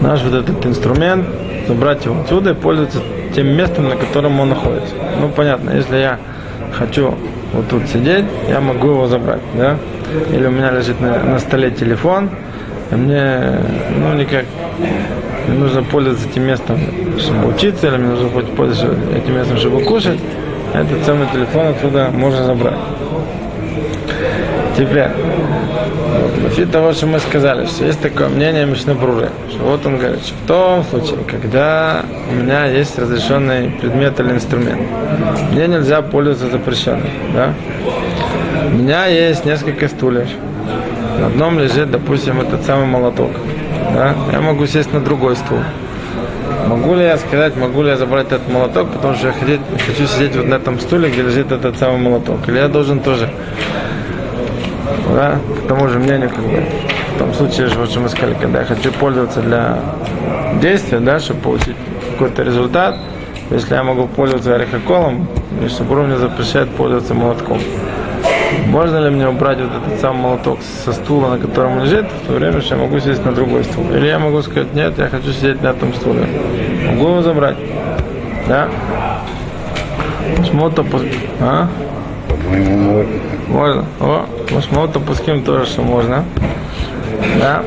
наш 0.00 0.22
вот 0.22 0.34
этот 0.34 0.64
инструмент 0.66 1.26
забрать 1.68 2.04
его 2.04 2.20
отсюда 2.20 2.50
и 2.50 2.54
пользоваться 2.54 3.00
тем 3.34 3.48
местом, 3.48 3.88
на 3.88 3.96
котором 3.96 4.40
он 4.40 4.50
находится. 4.50 4.94
Ну, 5.20 5.28
понятно, 5.28 5.70
если 5.70 5.96
я 5.96 6.18
хочу 6.72 7.14
вот 7.52 7.68
тут 7.68 7.86
сидеть, 7.88 8.24
я 8.48 8.60
могу 8.60 8.88
его 8.88 9.06
забрать, 9.06 9.42
да? 9.54 9.76
Или 10.32 10.46
у 10.46 10.50
меня 10.50 10.70
лежит 10.70 11.00
на, 11.00 11.18
на 11.18 11.38
столе 11.38 11.70
телефон, 11.70 12.30
и 12.90 12.94
мне, 12.94 13.60
ну, 13.96 14.14
никак 14.14 14.44
мне 15.46 15.58
нужно 15.58 15.82
пользоваться 15.82 16.28
этим 16.28 16.44
местом, 16.44 16.78
чтобы 17.18 17.48
учиться, 17.48 17.88
или 17.88 17.96
мне 17.96 18.08
нужно 18.08 18.28
пользоваться 18.28 18.96
этим 19.14 19.34
местом, 19.34 19.56
чтобы 19.56 19.82
кушать, 19.82 20.20
этот 20.72 21.04
самый 21.04 21.26
телефон 21.32 21.68
отсюда 21.68 22.10
можно 22.12 22.44
забрать. 22.44 22.78
Теперь, 24.80 25.08
после 26.42 26.64
того, 26.64 26.94
что 26.94 27.06
мы 27.06 27.18
сказали, 27.18 27.66
что 27.66 27.84
есть 27.84 28.00
такое 28.00 28.30
мнение 28.30 28.64
Мишнабруры, 28.64 29.28
что 29.50 29.58
вот 29.64 29.84
он 29.84 29.98
говорит, 29.98 30.24
что 30.24 30.34
в 30.34 30.46
том 30.46 30.84
случае, 30.84 31.18
когда 31.30 32.02
у 32.30 32.34
меня 32.34 32.64
есть 32.64 32.98
разрешенный 32.98 33.72
предмет 33.72 34.18
или 34.20 34.30
инструмент, 34.30 34.80
мне 35.52 35.66
нельзя 35.66 36.00
пользоваться 36.00 36.48
запрещенным, 36.48 37.10
да? 37.34 37.52
У 38.68 38.74
меня 38.74 39.04
есть 39.04 39.44
несколько 39.44 39.86
стульев. 39.86 40.28
На 41.18 41.26
одном 41.26 41.58
лежит, 41.58 41.90
допустим, 41.90 42.40
этот 42.40 42.64
самый 42.64 42.86
молоток. 42.86 43.32
Да? 43.92 44.14
Я 44.32 44.40
могу 44.40 44.64
сесть 44.64 44.94
на 44.94 45.00
другой 45.00 45.36
стул. 45.36 45.58
Могу 46.68 46.94
ли 46.94 47.02
я 47.02 47.18
сказать, 47.18 47.54
могу 47.54 47.82
ли 47.82 47.90
я 47.90 47.98
забрать 47.98 48.28
этот 48.28 48.50
молоток, 48.50 48.88
потому 48.92 49.14
что 49.14 49.26
я 49.26 49.34
хочу 49.34 50.06
сидеть 50.06 50.36
вот 50.36 50.46
на 50.46 50.54
этом 50.54 50.80
стуле, 50.80 51.10
где 51.10 51.20
лежит 51.20 51.52
этот 51.52 51.78
самый 51.78 51.98
молоток. 51.98 52.48
Или 52.48 52.56
я 52.56 52.68
должен 52.68 53.00
тоже 53.00 53.28
да, 55.14 55.38
к 55.64 55.68
тому 55.68 55.88
же 55.88 55.98
мнению, 55.98 56.30
как 56.30 56.44
бы, 56.44 56.64
в 57.14 57.18
том 57.18 57.34
случае, 57.34 57.68
вот, 57.76 57.90
что 57.90 58.00
мы 58.00 58.08
сказали, 58.08 58.34
когда 58.40 58.60
я 58.60 58.64
хочу 58.64 58.92
пользоваться 58.92 59.40
для 59.40 59.78
действия, 60.60 61.00
да, 61.00 61.18
чтобы 61.18 61.40
получить 61.40 61.76
какой-то 62.12 62.42
результат, 62.42 62.96
если 63.50 63.74
я 63.74 63.82
могу 63.82 64.06
пользоваться 64.06 64.54
орехоколом, 64.54 65.26
Мишнабур 65.60 66.02
мне 66.02 66.16
запрещает 66.16 66.70
пользоваться 66.70 67.14
молотком. 67.14 67.58
Можно 68.66 68.98
ли 68.98 69.10
мне 69.10 69.28
убрать 69.28 69.58
вот 69.58 69.70
этот 69.70 70.00
сам 70.00 70.16
молоток 70.16 70.58
со 70.84 70.92
стула, 70.92 71.30
на 71.30 71.38
котором 71.38 71.78
он 71.78 71.84
лежит, 71.84 72.06
в 72.06 72.26
то 72.26 72.32
время, 72.34 72.60
что 72.60 72.76
я 72.76 72.82
могу 72.82 73.00
сесть 73.00 73.24
на 73.24 73.32
другой 73.32 73.64
стул? 73.64 73.84
Или 73.92 74.06
я 74.06 74.18
могу 74.18 74.42
сказать, 74.42 74.72
нет, 74.74 74.98
я 74.98 75.08
хочу 75.08 75.32
сидеть 75.32 75.62
на 75.62 75.68
этом 75.68 75.92
стуле. 75.94 76.26
Могу 76.86 77.08
его 77.08 77.22
забрать. 77.22 77.56
Да? 78.48 78.68
Смотрим, 80.48 80.86
а? 81.40 81.68
По-моему, 82.28 83.04
можно. 83.50 83.84
О, 84.00 84.26
Машмот 84.50 84.96
опуским 84.96 85.42
тоже, 85.42 85.66
что 85.66 85.82
можно. 85.82 86.24
Да. 87.38 87.62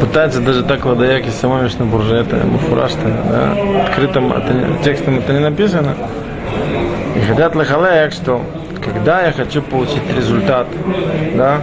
Пытается 0.00 0.40
даже 0.40 0.62
так 0.62 0.84
водояки 0.84 1.28
самой 1.28 1.70
на 1.78 1.84
бурже, 1.84 2.16
это 2.16 2.36
муфураж, 2.46 2.92
да. 2.94 3.82
Открытым 3.84 4.32
это, 4.32 4.82
текстом 4.82 5.18
это 5.18 5.32
не 5.32 5.40
написано. 5.40 5.94
И 7.16 7.20
хотят 7.20 7.54
лахалеяк, 7.54 8.12
что 8.12 8.42
когда 8.82 9.22
я 9.22 9.32
хочу 9.32 9.62
получить 9.62 10.02
результат, 10.16 10.66
да, 11.34 11.60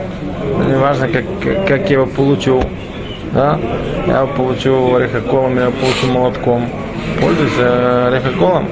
не 0.67 0.77
важно, 0.77 1.07
как, 1.09 1.25
как 1.67 1.89
я 1.89 1.97
его 1.97 2.05
получу, 2.05 2.61
да, 3.33 3.59
я 4.07 4.25
получу 4.25 4.95
орехоколом, 4.95 5.57
я 5.57 5.69
получу 5.69 6.07
молотком, 6.11 6.69
пользуюсь 7.21 7.51
э, 7.57 8.07
орехоколом, 8.07 8.69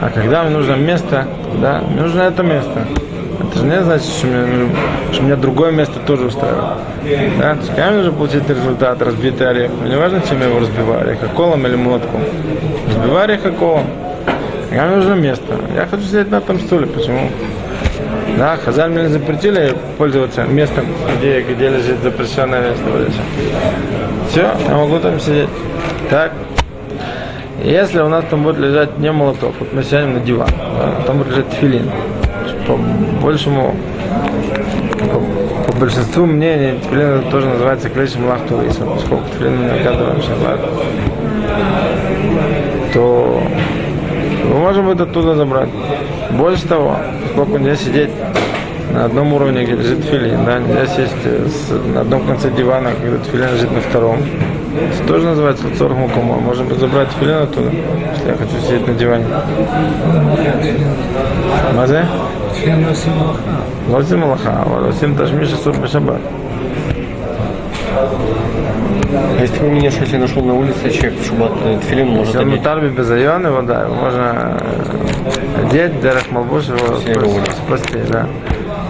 а 0.00 0.08
когда 0.08 0.44
мне 0.44 0.56
нужно 0.56 0.76
место, 0.76 1.26
да, 1.60 1.82
мне 1.86 2.00
нужно 2.00 2.22
это 2.22 2.42
место. 2.42 2.86
Это 3.38 3.58
же 3.58 3.64
не 3.64 3.82
значит, 3.82 4.06
что 4.06 4.26
мне, 4.28 4.68
что 5.12 5.22
мне 5.22 5.36
другое 5.36 5.72
место 5.72 5.98
тоже 6.06 6.26
устраивает. 6.26 6.78
Да? 7.38 7.54
То 7.54 7.60
есть, 7.60 7.72
мне 7.72 7.90
нужно 7.90 8.12
получить 8.12 8.48
результат, 8.48 9.02
разбитый 9.02 9.48
орех, 9.48 9.70
мне 9.82 9.98
важно, 9.98 10.22
чем 10.26 10.40
я 10.40 10.46
его 10.46 10.60
разбиваю, 10.60 11.02
орехоколом 11.02 11.66
или 11.66 11.76
молотком. 11.76 12.22
Разбиваю 12.88 13.24
орехоколом. 13.24 13.84
Когда 14.70 14.86
мне 14.86 14.96
нужно 14.96 15.14
место. 15.14 15.56
Я 15.74 15.86
хочу 15.86 16.04
сидеть 16.04 16.30
на 16.30 16.36
этом 16.36 16.60
стуле. 16.60 16.86
Почему? 16.86 17.28
Да, 18.38 18.56
Хазаль 18.56 18.90
мне 18.90 19.08
запретили 19.08 19.74
пользоваться 19.98 20.44
местом, 20.44 20.86
где, 21.18 21.42
где 21.42 21.68
лежит 21.68 22.00
запрещенное 22.02 22.70
место. 22.70 22.84
Все, 24.30 24.50
я 24.66 24.76
могу 24.76 24.98
там 24.98 25.20
сидеть. 25.20 25.48
Так, 26.08 26.32
если 27.62 28.00
у 28.00 28.08
нас 28.08 28.24
там 28.30 28.42
будет 28.42 28.58
лежать 28.58 28.98
не 28.98 29.12
молоток, 29.12 29.54
вот 29.60 29.72
мы 29.72 29.82
сядем 29.82 30.14
на 30.14 30.20
диван, 30.20 30.48
да, 30.78 31.02
там 31.06 31.18
будет 31.18 31.28
лежать 31.28 31.52
филин. 31.60 31.90
По 32.66 32.76
большему, 33.22 33.74
по, 35.00 35.72
по 35.72 35.78
большинству 35.78 36.26
мнений, 36.26 36.78
тфилин 36.80 37.30
тоже 37.30 37.48
называется 37.48 37.90
клещем 37.90 38.26
лахту 38.26 38.60
поскольку 38.66 39.24
тфилин 39.34 39.56
мы 39.56 39.64
не 39.64 39.80
оказываем 39.80 40.22
шаббат, 40.22 40.60
то 42.94 43.42
мы 44.44 44.58
можем 44.58 44.90
это 44.90 45.04
оттуда 45.04 45.34
забрать. 45.34 45.68
Больше 46.30 46.66
того, 46.66 46.96
поскольку 47.22 47.58
нельзя 47.58 47.76
сидеть 47.76 48.10
на 48.92 49.04
одном 49.04 49.32
уровне, 49.32 49.64
где 49.64 49.74
лежит 49.74 50.04
филин, 50.04 50.44
да, 50.44 50.58
нельзя 50.58 50.86
сесть 50.86 51.24
с, 51.24 51.70
на 51.94 52.00
одном 52.00 52.26
конце 52.26 52.50
дивана, 52.50 52.90
когда 53.00 53.18
филин 53.24 53.52
лежит 53.52 53.70
на 53.72 53.80
втором. 53.80 54.18
Это 54.76 55.08
тоже 55.08 55.26
называется 55.26 55.64
цорх 55.76 55.96
мукома. 55.96 56.36
Можем 56.36 56.72
забрать 56.78 57.08
филин 57.18 57.42
оттуда, 57.42 57.70
если 57.70 58.28
я 58.28 58.36
хочу 58.36 58.60
сидеть 58.64 58.86
на 58.86 58.94
диване. 58.94 59.26
Мазе? 61.74 62.04
Лосим 63.88 64.20
малаха, 64.20 64.62
а 64.64 64.80
лосим 64.86 65.16
ташмиша 65.16 65.56
сур 65.56 65.76
бешабат. 65.76 66.20
А 69.12 69.40
если 69.40 69.58
вы 69.58 69.70
меня, 69.70 69.90
если 69.90 70.16
нашел 70.16 70.42
на 70.42 70.54
улице 70.54 70.90
человек 70.90 71.18
в 71.18 71.26
шубат, 71.26 71.52
тфилин 71.82 72.08
может 72.08 72.34
Если 72.34 72.44
мутарби 72.48 72.88
безайон 72.88 73.46
его, 73.46 73.62
да, 73.62 73.82
его 73.82 73.94
можно 73.94 74.56
одеть, 75.64 76.00
дерах 76.00 76.30
малбуш 76.30 76.66
его 76.66 77.44
спасти, 77.66 77.98
да. 78.08 78.26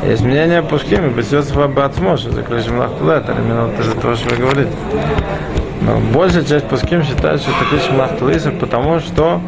Есть 0.06 0.22
мнение 0.22 0.62
Пушким 0.62 1.06
и 1.06 1.10
Бесьосифа 1.10 1.68
Бацмо, 1.68 2.16
что 2.16 2.30
заключим 2.30 2.78
лахтулет, 2.78 3.24
именно 3.28 3.66
вот 3.66 3.78
из-за 3.80 3.94
того, 3.94 4.14
что 4.14 4.34
вы 4.34 4.42
говорите. 4.42 4.70
Но 5.80 5.98
большая 6.12 6.44
часть 6.44 6.66
Пуским 6.66 7.02
считает, 7.02 7.40
что 7.40 7.50
это 7.50 7.70
клич 7.70 7.90
Махтулисов, 7.90 8.58
потому 8.58 9.00
что 9.00 9.40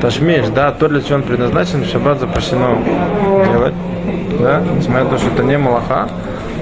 Ташмиш, 0.00 0.48
да, 0.48 0.72
то, 0.72 0.88
для 0.88 1.00
чего 1.00 1.16
он 1.16 1.22
предназначен, 1.22 1.82
в 1.82 1.86
шаббат 1.86 2.18
запрещено 2.18 2.78
делать, 3.50 3.74
да, 4.40 4.62
несмотря 4.76 5.04
на 5.04 5.10
то, 5.10 5.18
что 5.18 5.28
это 5.28 5.44
не 5.44 5.56
Малаха, 5.56 6.08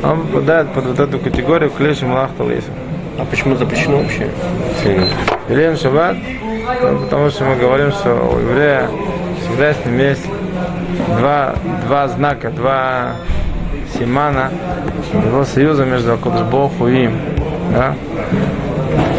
он 0.02 0.26
попадает 0.26 0.68
под 0.72 0.86
вот 0.86 1.00
эту 1.00 1.18
категорию 1.18 1.70
клещ 1.70 2.02
Малахтулисов. 2.02 2.70
А 3.18 3.24
почему 3.24 3.56
запрещено 3.56 3.98
вообще? 3.98 4.30
Елен 5.48 5.76
Шаббат, 5.76 6.16
ну, 6.82 6.98
потому 6.98 7.30
что 7.30 7.44
мы 7.44 7.56
говорим, 7.56 7.90
что 7.92 8.10
у 8.14 8.38
еврея 8.38 8.90
всегда 9.40 9.72
с 9.72 9.84
ним 9.86 9.98
есть 9.98 10.26
два, 11.18 11.54
два 11.86 12.08
знака, 12.08 12.50
два 12.50 13.12
симана, 13.98 14.50
его 15.12 15.44
союза 15.44 15.84
между 15.86 16.12
Акудышбоху 16.12 16.88
и 16.88 17.04
им. 17.04 17.18
Да? 17.72 17.94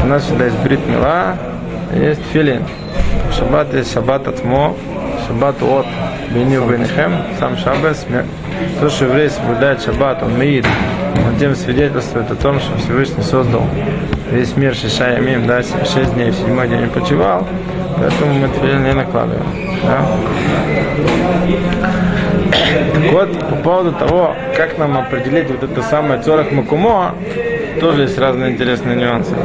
У 0.08 0.10
нас 0.10 0.24
всегда 0.24 0.46
есть 0.46 0.58
брит 0.60 0.80
мила, 0.88 1.36
есть 1.94 2.22
филин. 2.32 2.64
Шаббат 3.38 3.74
есть 3.74 3.92
шаббат 3.92 4.26
атмо, 4.26 4.74
шаббат 5.28 5.62
от 5.62 5.86
беню 6.30 6.64
бенехем, 6.64 7.12
сам 7.42 7.58
шаббат. 7.58 7.98
То, 8.80 8.90
что 8.90 9.04
еврей 9.04 9.30
соблюдает 9.30 9.82
шаббат, 9.82 10.24
он 10.24 10.40
меид, 10.40 10.66
он 11.14 11.38
тем 11.38 11.54
свидетельствует 11.58 12.32
о 12.32 12.36
том, 12.36 12.62
что 12.62 12.78
Всевышний 12.78 13.22
создал 13.22 13.64
весь 14.32 14.56
мир 14.56 14.74
шеша 14.76 15.10
ямим, 15.10 15.46
да, 15.46 15.62
шесть 15.62 16.14
дней, 16.14 16.32
в 16.32 16.36
седьмой 16.36 16.70
день 16.70 16.90
почивал, 16.90 17.46
поэтому 17.98 18.34
мы 18.34 18.48
тфилин 18.48 18.86
не 18.86 18.94
накладываем. 18.94 19.46
Да? 19.84 20.06
Так 22.94 23.12
вот, 23.12 23.40
по 23.50 23.56
поводу 23.58 23.92
того, 23.92 24.38
как 24.56 24.78
нам 24.78 24.98
определить 24.98 25.50
вот 25.50 25.64
это 25.70 25.82
самое 25.82 26.22
цорах 26.22 26.54
макумо, 26.54 27.14
тоже 27.82 28.04
есть 28.04 28.18
разные 28.18 28.54
интересные 28.54 28.96
нюансы. 28.96 29.36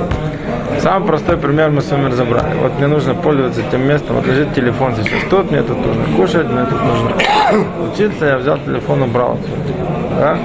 Самый 0.83 1.07
простой 1.07 1.37
пример 1.37 1.71
мы 1.71 1.81
с 1.81 1.91
вами 1.93 2.11
разобрали. 2.11 2.55
Вот 2.59 2.77
мне 2.77 2.89
нужно 2.89 3.15
пользоваться 3.15 3.63
тем 3.71 3.87
местом, 3.87 4.17
вот 4.17 4.27
лежит 4.27 4.53
телефон 4.53 4.97
сейчас. 4.97 5.23
Тут 5.31 5.53
мне 5.53 5.63
тут 5.63 5.79
нужно 5.79 6.05
кушать, 6.17 6.49
мне 6.49 6.65
тут 6.65 6.83
нужно 6.83 7.13
учиться, 7.89 8.25
я 8.27 8.39
взял 8.39 8.59
телефон, 8.59 9.03
убрал 9.03 9.35
отсюда. 9.35 9.63
Да? 10.19 10.39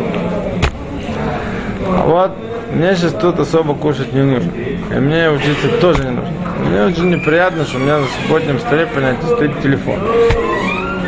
А 1.87 2.05
вот 2.05 2.31
мне 2.71 2.95
сейчас 2.95 3.13
тут 3.13 3.39
особо 3.39 3.73
кушать 3.73 4.13
не 4.13 4.21
нужно. 4.21 4.51
И 4.95 4.99
мне 4.99 5.31
учиться 5.31 5.69
тоже 5.81 6.03
не 6.03 6.11
нужно. 6.11 6.33
Мне 6.69 6.83
очень 6.83 7.09
неприятно, 7.09 7.65
что 7.65 7.77
у 7.77 7.81
меня 7.81 7.97
на 7.97 8.05
субботнем 8.21 8.59
столе, 8.59 8.85
понятие, 8.85 9.35
стоит 9.35 9.59
телефон. 9.63 9.99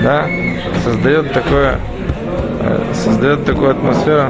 Да? 0.01 0.25
Создает 0.83 1.31
такое 1.33 1.77
создает 2.93 3.45
такую 3.45 3.71
атмосферу, 3.71 4.29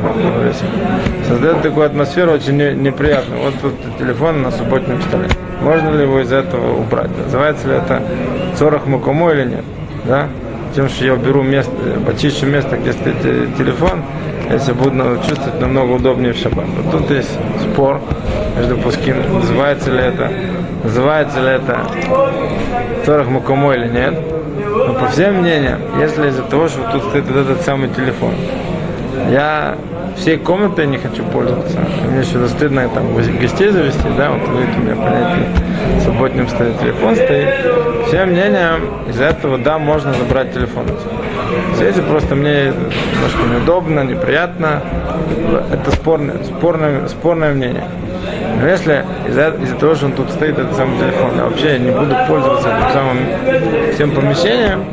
создает 1.27 1.61
такую 1.61 1.85
атмосферу 1.85 2.33
очень 2.33 2.57
неприятную. 2.57 3.43
Вот 3.43 3.53
тут 3.61 3.73
телефон 3.97 4.41
на 4.41 4.51
субботнем 4.51 5.01
столе. 5.01 5.27
Можно 5.61 5.89
ли 5.89 6.03
его 6.03 6.19
из 6.21 6.31
этого 6.31 6.79
убрать? 6.79 7.09
Называется 7.25 7.67
ли 7.67 7.75
это 7.75 8.01
цорах 8.57 8.85
мукому 8.85 9.31
или 9.31 9.45
нет? 9.45 9.63
Да? 10.05 10.27
Тем, 10.75 10.87
что 10.87 11.05
я 11.05 11.13
уберу 11.13 11.43
место, 11.43 11.71
почищу 12.05 12.45
место, 12.45 12.77
где 12.77 12.93
стоит 12.93 13.21
телефон, 13.57 14.03
если 14.51 14.71
буду 14.71 15.17
чувствовать 15.27 15.59
намного 15.59 15.93
удобнее 15.93 16.33
в 16.33 16.37
шаббат. 16.37 16.65
Вот 16.77 16.91
тут 16.91 17.11
есть 17.11 17.31
спор 17.61 17.99
между 18.57 18.77
пуским, 18.77 19.17
называется 19.33 19.91
ли 19.91 19.99
это, 19.99 20.31
называется 20.83 21.41
ли 21.41 21.49
это 21.49 21.81
цорах 23.05 23.27
мукому 23.27 23.73
или 23.73 23.87
нет. 23.87 24.15
Но 24.69 24.93
по 24.93 25.07
всем 25.07 25.35
мнениям, 25.35 25.79
если 25.99 26.29
из-за 26.29 26.43
того, 26.43 26.67
что 26.67 26.81
тут 26.91 27.03
стоит 27.03 27.25
вот 27.27 27.37
этот 27.37 27.61
самый 27.61 27.89
телефон, 27.89 28.33
я 29.31 29.75
всей 30.15 30.37
комнатой 30.37 30.87
не 30.87 30.97
хочу 30.97 31.23
пользоваться. 31.23 31.79
Мне 32.11 32.23
сюда 32.23 32.47
стыдно 32.47 32.89
там 32.89 33.15
гостей 33.15 33.69
завести, 33.69 34.07
да, 34.17 34.31
вот 34.31 34.41
видите, 34.49 34.79
у 34.79 34.83
меня 34.83 34.95
понятие, 34.95 35.47
субботним 36.03 36.47
стоит 36.47 36.79
телефон 36.79 37.15
стоит. 37.15 37.49
Всем 38.07 38.29
мнением, 38.29 39.09
из-за 39.09 39.25
этого, 39.25 39.57
да, 39.57 39.77
можно 39.77 40.13
забрать 40.13 40.53
телефон. 40.53 40.85
Здесь 41.75 41.95
просто 42.07 42.35
мне 42.35 42.65
немножко 42.65 43.41
неудобно, 43.51 44.01
неприятно. 44.01 44.81
Это 45.71 45.91
спорное, 45.91 46.43
спорное, 46.43 47.07
спорное 47.07 47.53
мнение. 47.53 47.85
Если 48.61 49.05
из-за 49.27 49.49
из 49.49 49.77
того, 49.79 49.95
что 49.95 50.07
он 50.07 50.13
тут 50.13 50.29
стоит, 50.31 50.57
этот 50.57 50.75
самый 50.75 50.99
телефон, 50.99 51.31
я 51.37 51.43
вообще 51.45 51.79
не 51.79 51.91
буду 51.91 52.15
пользоваться 52.27 52.69
этим 52.69 52.91
самым 52.91 53.93
всем 53.93 54.11
помещением, 54.11 54.83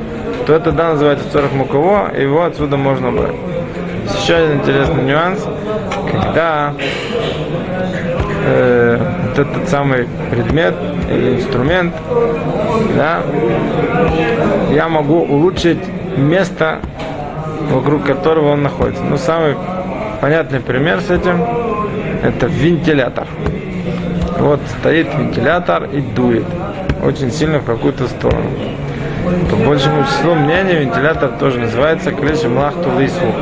то 0.46 0.54
это 0.54 0.70
да 0.70 0.90
называется 0.90 1.26
40 1.32 1.52
муково, 1.52 2.12
и 2.16 2.22
его 2.22 2.44
отсюда 2.44 2.76
можно 2.76 3.10
брать. 3.10 3.34
Еще 4.22 4.34
один 4.34 4.58
интересный 4.58 5.02
нюанс, 5.02 5.44
когда 6.12 6.74
э, 8.46 8.98
вот 9.28 9.38
этот 9.38 9.68
самый 9.68 10.06
предмет 10.30 10.74
или 11.10 11.36
инструмент, 11.36 11.92
да, 12.96 13.22
я 14.70 14.88
могу 14.88 15.22
улучшить 15.22 15.80
место, 16.16 16.80
вокруг 17.72 18.04
которого 18.04 18.52
он 18.52 18.62
находится. 18.62 19.02
Ну, 19.02 19.16
самый 19.16 19.56
понятный 20.20 20.60
пример 20.60 21.00
с 21.00 21.10
этим– 21.10 21.44
это 22.22 22.46
вентилятор. 22.46 23.26
Вот 24.38 24.60
стоит 24.78 25.08
вентилятор 25.14 25.84
и 25.84 26.00
дует 26.00 26.44
очень 27.02 27.30
сильно 27.30 27.58
в 27.60 27.64
какую-то 27.64 28.06
сторону. 28.08 28.50
По 29.50 29.56
большему 29.56 30.04
числу 30.04 30.34
мнений 30.34 30.74
вентилятор 30.74 31.30
тоже 31.38 31.60
называется 31.60 32.12
клишем 32.12 32.54
млахту 32.54 32.90
лису. 32.98 33.32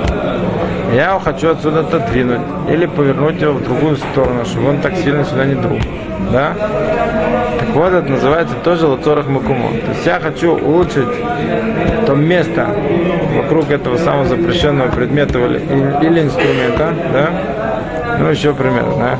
Я 0.94 1.10
его 1.10 1.18
хочу 1.18 1.50
отсюда 1.50 1.80
отодвинуть 1.80 2.40
или 2.70 2.86
повернуть 2.86 3.40
его 3.40 3.54
в 3.54 3.64
другую 3.64 3.96
сторону, 3.96 4.44
чтобы 4.44 4.70
он 4.70 4.80
так 4.80 4.94
сильно 4.96 5.24
сюда 5.24 5.44
не 5.44 5.54
друг. 5.56 5.78
Да? 6.32 6.54
Так 7.58 7.68
вот, 7.74 7.92
это 7.92 8.10
называется 8.10 8.54
тоже 8.62 8.86
лацорах 8.86 9.26
макумо. 9.28 9.70
То 9.84 9.90
есть 9.90 10.06
я 10.06 10.20
хочу 10.20 10.56
улучшить 10.56 11.08
то 12.06 12.14
место 12.14 12.68
вокруг 13.36 13.70
этого 13.70 13.96
самого 13.96 14.26
запрещенного 14.26 14.88
предмета 14.90 15.38
или, 15.38 15.58
или 16.02 16.22
инструмента, 16.22 16.94
да? 17.12 17.30
Ну, 18.18 18.30
еще 18.30 18.54
пример, 18.54 18.84
да? 18.98 19.18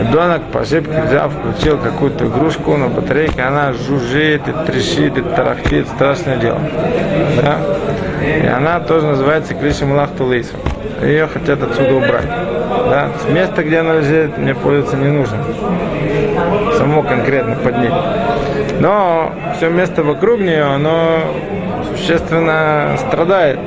Ребенок 0.00 0.44
по 0.50 0.60
ошибке 0.60 1.02
взял, 1.02 1.28
включил 1.28 1.76
какую-то 1.76 2.24
игрушку 2.24 2.74
на 2.78 2.88
батарейке, 2.88 3.42
она 3.42 3.74
жужжит 3.74 4.48
и 4.48 4.52
трещит 4.66 5.18
и 5.18 5.20
тарахтит, 5.20 5.88
страшное 5.88 6.38
дело. 6.38 6.58
Да? 7.42 7.58
И 8.24 8.46
она 8.46 8.80
тоже 8.80 9.06
называется 9.06 9.52
Криши 9.52 9.84
Малахту 9.84 10.24
Лейсу. 10.24 10.56
Ее 11.02 11.26
хотят 11.26 11.62
отсюда 11.62 11.94
убрать. 11.96 12.26
Да? 12.26 13.10
Место, 13.28 13.62
где 13.62 13.80
она 13.80 13.96
лежит, 13.96 14.38
мне 14.38 14.54
пользоваться 14.54 14.96
не 14.96 15.08
нужно. 15.08 15.36
Само 16.78 17.02
конкретно 17.02 17.56
под 17.56 17.78
ней. 17.78 17.92
Но 18.80 19.32
все 19.58 19.68
место 19.68 20.02
вокруг 20.02 20.40
нее, 20.40 20.62
оно 20.62 21.18
существенно 21.94 22.96
страдает 22.96 23.58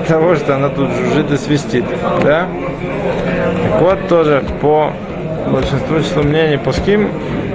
от 0.00 0.08
того, 0.08 0.34
что 0.34 0.56
она 0.56 0.70
тут 0.70 0.90
жужжит 0.90 1.30
и 1.30 1.36
свистит. 1.36 1.84
Да? 2.24 2.46
Так 3.70 3.80
вот 3.80 4.08
тоже 4.08 4.42
по 4.60 4.92
большинству 5.48 6.00
числу 6.00 6.22
мнений 6.22 6.58
по 6.58 6.72
ским, 6.72 7.08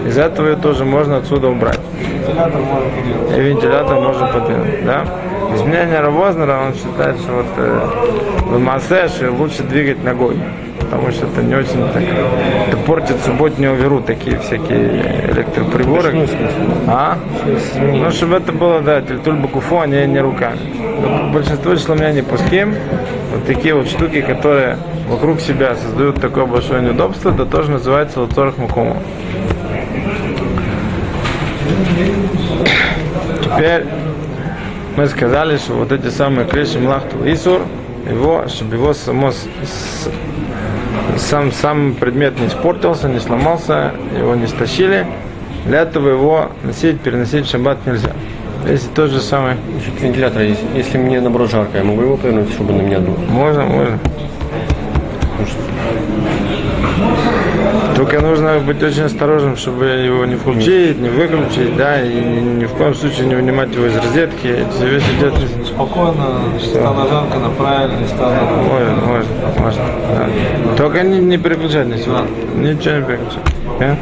из 0.06 0.18
этого 0.18 0.48
ее 0.50 0.56
тоже 0.56 0.86
можно 0.86 1.18
отсюда 1.18 1.48
убрать. 1.48 1.80
И 3.36 3.40
вентилятор 3.40 4.00
можно 4.00 4.28
подвинуть. 4.28 4.86
Да? 4.86 5.06
Из 5.54 5.62
мнения 5.62 6.00
Равознера 6.00 6.60
он 6.68 6.74
считает, 6.74 7.18
что 7.20 7.34
вот 7.34 7.46
э, 7.58 7.90
в 8.46 8.60
Массеш 8.60 9.12
лучше 9.38 9.64
двигать 9.64 10.04
ногой, 10.04 10.36
потому 10.80 11.12
что 11.12 11.28
это 11.28 11.44
не 11.44 11.56
очень 11.56 11.88
так, 11.94 12.02
это 12.68 12.78
портит 12.86 13.18
субботнюю 13.24 13.76
веру, 13.76 14.02
такие 14.02 14.40
всякие 14.40 15.32
электроприборы. 15.32 16.28
А? 16.88 17.18
Ну, 17.80 18.10
чтобы 18.12 18.38
это 18.38 18.52
было, 18.52 18.82
да, 18.82 19.02
тельтуль 19.02 19.36
бакуфу, 19.36 19.80
а 19.80 19.88
не, 19.88 20.06
не 20.08 20.20
руками. 20.20 20.58
Но 21.02 21.32
большинство 21.32 21.76
число 21.76 21.96
мнений 21.96 22.24
по 22.24 22.38
схем, 22.38 22.76
вот 23.34 23.46
такие 23.46 23.74
вот 23.74 23.88
штуки, 23.88 24.22
которые 24.22 24.78
вокруг 25.08 25.40
себя 25.42 25.76
создают 25.76 26.22
такое 26.22 26.46
большое 26.46 26.82
неудобство, 26.82 27.32
это 27.32 27.46
тоже 27.46 27.72
называется 27.72 28.22
лацорах 28.22 28.58
мукума. 28.58 28.98
Теперь 33.44 33.86
мы 34.96 35.08
сказали, 35.08 35.58
что 35.58 35.74
вот 35.74 35.92
эти 35.92 36.10
самые 36.10 36.48
клеши 36.48 36.80
млахту 36.80 37.18
исур, 37.26 37.62
его, 38.10 38.48
чтобы 38.48 38.76
его 38.76 38.94
само, 38.94 39.32
сам, 41.18 41.52
сам 41.52 41.96
предмет 41.96 42.40
не 42.40 42.48
испортился, 42.48 43.08
не 43.10 43.20
сломался, 43.20 43.94
его 44.18 44.36
не 44.36 44.48
стащили, 44.48 45.08
для 45.66 45.82
этого 45.82 46.10
его 46.10 46.52
носить, 46.64 47.02
переносить 47.02 47.46
в 47.46 47.50
шаббат 47.50 47.86
нельзя. 47.86 48.12
Если 48.68 48.88
тот 48.90 49.12
же 49.12 49.20
самый... 49.20 49.56
Значит, 49.72 50.02
вентилятор, 50.02 50.42
если, 50.42 50.66
если 50.76 50.98
мне 50.98 51.20
наоборот 51.20 51.52
жарко, 51.52 51.78
я 51.78 51.84
могу 51.84 52.02
его 52.02 52.18
повернуть, 52.18 52.52
чтобы 52.52 52.74
на 52.74 52.82
меня 52.82 53.00
дул? 53.00 53.16
Можно, 53.30 53.66
можно. 53.66 54.00
Только 57.96 58.20
нужно 58.22 58.60
быть 58.60 58.82
очень 58.82 59.04
осторожным, 59.04 59.56
чтобы 59.56 59.86
его 59.86 60.26
не 60.26 60.36
включить, 60.36 61.00
не 61.00 61.10
выключить, 61.10 61.76
да, 61.78 62.02
и 62.02 62.14
ни 62.14 62.66
в 62.66 62.72
коем 62.72 62.96
случае 62.96 63.28
не 63.28 63.36
вынимать 63.36 63.74
его 63.74 63.86
из 63.86 63.96
розетки. 63.96 64.48
Эти 64.48 64.84
вещи 64.86 65.06
делать 65.20 65.36
Спокойно, 65.66 66.42
стала 66.60 67.08
жарко 67.08 67.40
на 67.40 67.50
правильный 67.50 68.08
стала. 68.08 68.34
Можно, 68.34 68.96
можно, 69.06 69.30
можно. 69.60 69.84
Да. 70.10 70.76
Только 70.78 71.04
не, 71.04 71.20
не 71.20 71.38
переключать 71.38 71.88
ничего. 71.88 72.20
Ничего 72.56 72.96
не 72.96 73.04
переключать. 73.04 73.98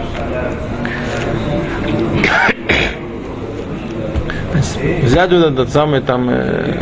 Взять 5.03 5.31
вот 5.31 5.45
этот 5.45 5.69
самый 5.71 6.01
там 6.01 6.29
э, 6.29 6.77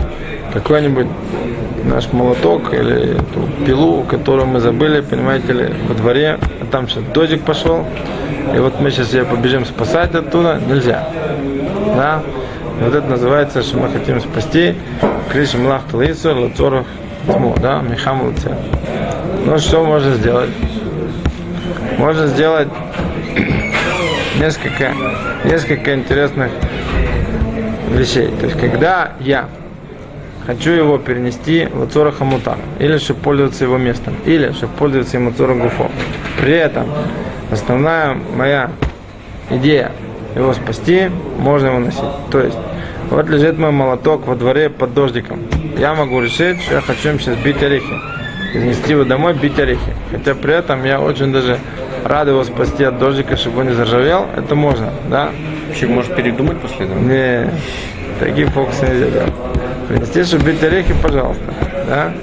какой-нибудь 0.54 1.08
наш 1.86 2.12
молоток 2.12 2.74
или 2.74 3.16
ту 3.34 3.66
пилу, 3.66 4.04
которую 4.04 4.48
мы 4.48 4.60
забыли, 4.60 5.02
понимаете 5.02 5.54
ли, 5.54 5.74
во 5.88 5.96
дворе, 5.96 6.40
а 6.62 6.66
там 6.72 6.88
сейчас 6.88 7.04
дождик 7.14 7.42
пошел, 7.44 7.86
и 8.54 8.60
вот 8.60 8.80
мы 8.80 8.92
сейчас 8.92 9.14
ее 9.14 9.26
побежим 9.26 9.66
спасать 9.66 10.14
оттуда, 10.14 10.60
нельзя. 10.68 11.08
Да? 11.96 12.22
Вот 12.82 12.94
это 12.94 13.08
называется, 13.08 13.62
что 13.62 13.78
мы 13.78 13.90
хотим 13.90 14.22
спасти. 14.22 14.76
Криши 15.32 15.58
Млахта 15.58 15.98
Лису, 15.98 16.52
Тьму, 16.56 17.56
да, 17.62 17.82
Михам 17.82 18.34
Ну 19.46 19.58
что 19.58 19.84
можно 19.84 20.14
сделать? 20.16 20.50
можно 22.00 22.28
сделать 22.28 22.70
несколько, 24.40 24.94
несколько 25.44 25.94
интересных 25.94 26.50
вещей. 27.90 28.28
То 28.40 28.46
есть, 28.46 28.60
когда 28.60 29.14
я 29.20 29.50
хочу 30.46 30.72
его 30.72 30.98
перенести 30.98 31.68
в 31.72 31.84
Ацора 31.84 32.12
Хамута, 32.12 32.58
или 32.80 32.98
чтобы 32.98 33.20
пользоваться 33.22 33.66
его 33.66 33.78
местом, 33.78 34.16
или 34.26 34.52
чтобы 34.52 34.74
пользоваться 34.74 35.18
им 35.18 35.28
Ацора 35.28 35.54
Гуфо. 35.54 35.92
При 36.42 36.54
этом 36.54 36.88
основная 37.52 38.18
моя 38.36 38.72
идея 39.50 39.92
его 40.36 40.54
спасти, 40.54 41.10
можно 41.38 41.68
его 41.68 41.80
носить. 41.80 42.02
То 42.32 42.40
есть, 42.40 42.58
вот 43.10 43.30
лежит 43.30 43.58
мой 43.58 43.72
молоток 43.72 44.28
во 44.28 44.36
дворе 44.36 44.70
под 44.70 44.94
дождиком. 44.94 45.40
Я 45.78 45.94
могу 45.96 46.22
решить, 46.22 46.62
что 46.62 46.76
я 46.76 46.82
хочу 46.82 47.10
им 47.10 47.20
сейчас 47.20 47.36
бить 47.38 47.62
орехи. 47.64 47.94
Изнести 48.54 48.92
его 48.92 49.04
домой, 49.04 49.34
бить 49.34 49.60
орехи. 49.60 49.94
Хотя 50.12 50.34
при 50.36 50.54
этом 50.54 50.84
я 50.84 51.00
очень 51.00 51.32
даже 51.32 51.60
рад 52.04 52.28
его 52.28 52.44
спасти 52.44 52.84
от 52.84 52.98
дождика, 52.98 53.38
чтобы 53.38 53.62
он 53.62 53.68
не 53.68 53.74
заржавел. 53.74 54.26
Это 54.36 54.56
можно, 54.56 54.92
да? 55.10 55.30
Вообще, 55.68 55.88
может 55.88 56.16
передумать 56.16 56.60
после 56.60 56.86
этого? 56.86 57.00
Не, 57.00 57.52
такие 58.20 58.48
фокусы 58.48 58.88
нельзя 58.88 59.10
делать. 59.10 59.34
Принести, 59.88 60.24
чтобы 60.24 60.52
бить 60.52 60.64
орехи, 60.64 60.96
пожалуйста. 61.02 61.44
Да? 61.88 62.14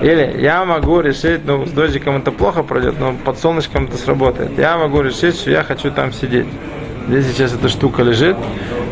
Или 0.00 0.40
я 0.40 0.64
могу 0.64 1.00
решить, 1.00 1.40
ну, 1.44 1.66
с 1.66 1.70
дождиком 1.70 2.16
это 2.16 2.30
плохо 2.30 2.62
пройдет, 2.62 2.96
но 3.00 3.14
под 3.14 3.38
солнышком 3.38 3.86
это 3.86 3.96
сработает. 3.96 4.58
Я 4.58 4.76
могу 4.76 5.00
решить, 5.00 5.36
что 5.36 5.50
я 5.50 5.62
хочу 5.62 5.90
там 5.90 6.12
сидеть. 6.12 6.46
Здесь 7.08 7.28
сейчас 7.28 7.54
эта 7.54 7.68
штука 7.68 8.02
лежит, 8.02 8.36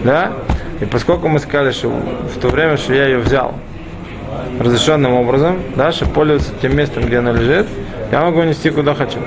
да? 0.02 0.32
И 0.80 0.86
поскольку 0.86 1.28
мы 1.28 1.38
сказали, 1.38 1.72
что 1.72 1.88
в 1.88 2.40
то 2.40 2.48
время, 2.48 2.76
что 2.76 2.94
я 2.94 3.06
ее 3.06 3.18
взял 3.18 3.54
разрешенным 4.60 5.14
образом, 5.14 5.58
да, 5.76 5.92
чтобы 5.92 6.12
пользоваться 6.12 6.52
тем 6.60 6.76
местом, 6.76 7.04
где 7.04 7.18
она 7.18 7.32
лежит, 7.32 7.66
я 8.10 8.22
могу 8.22 8.42
нести 8.42 8.70
куда 8.70 8.94
хочу, 8.94 9.18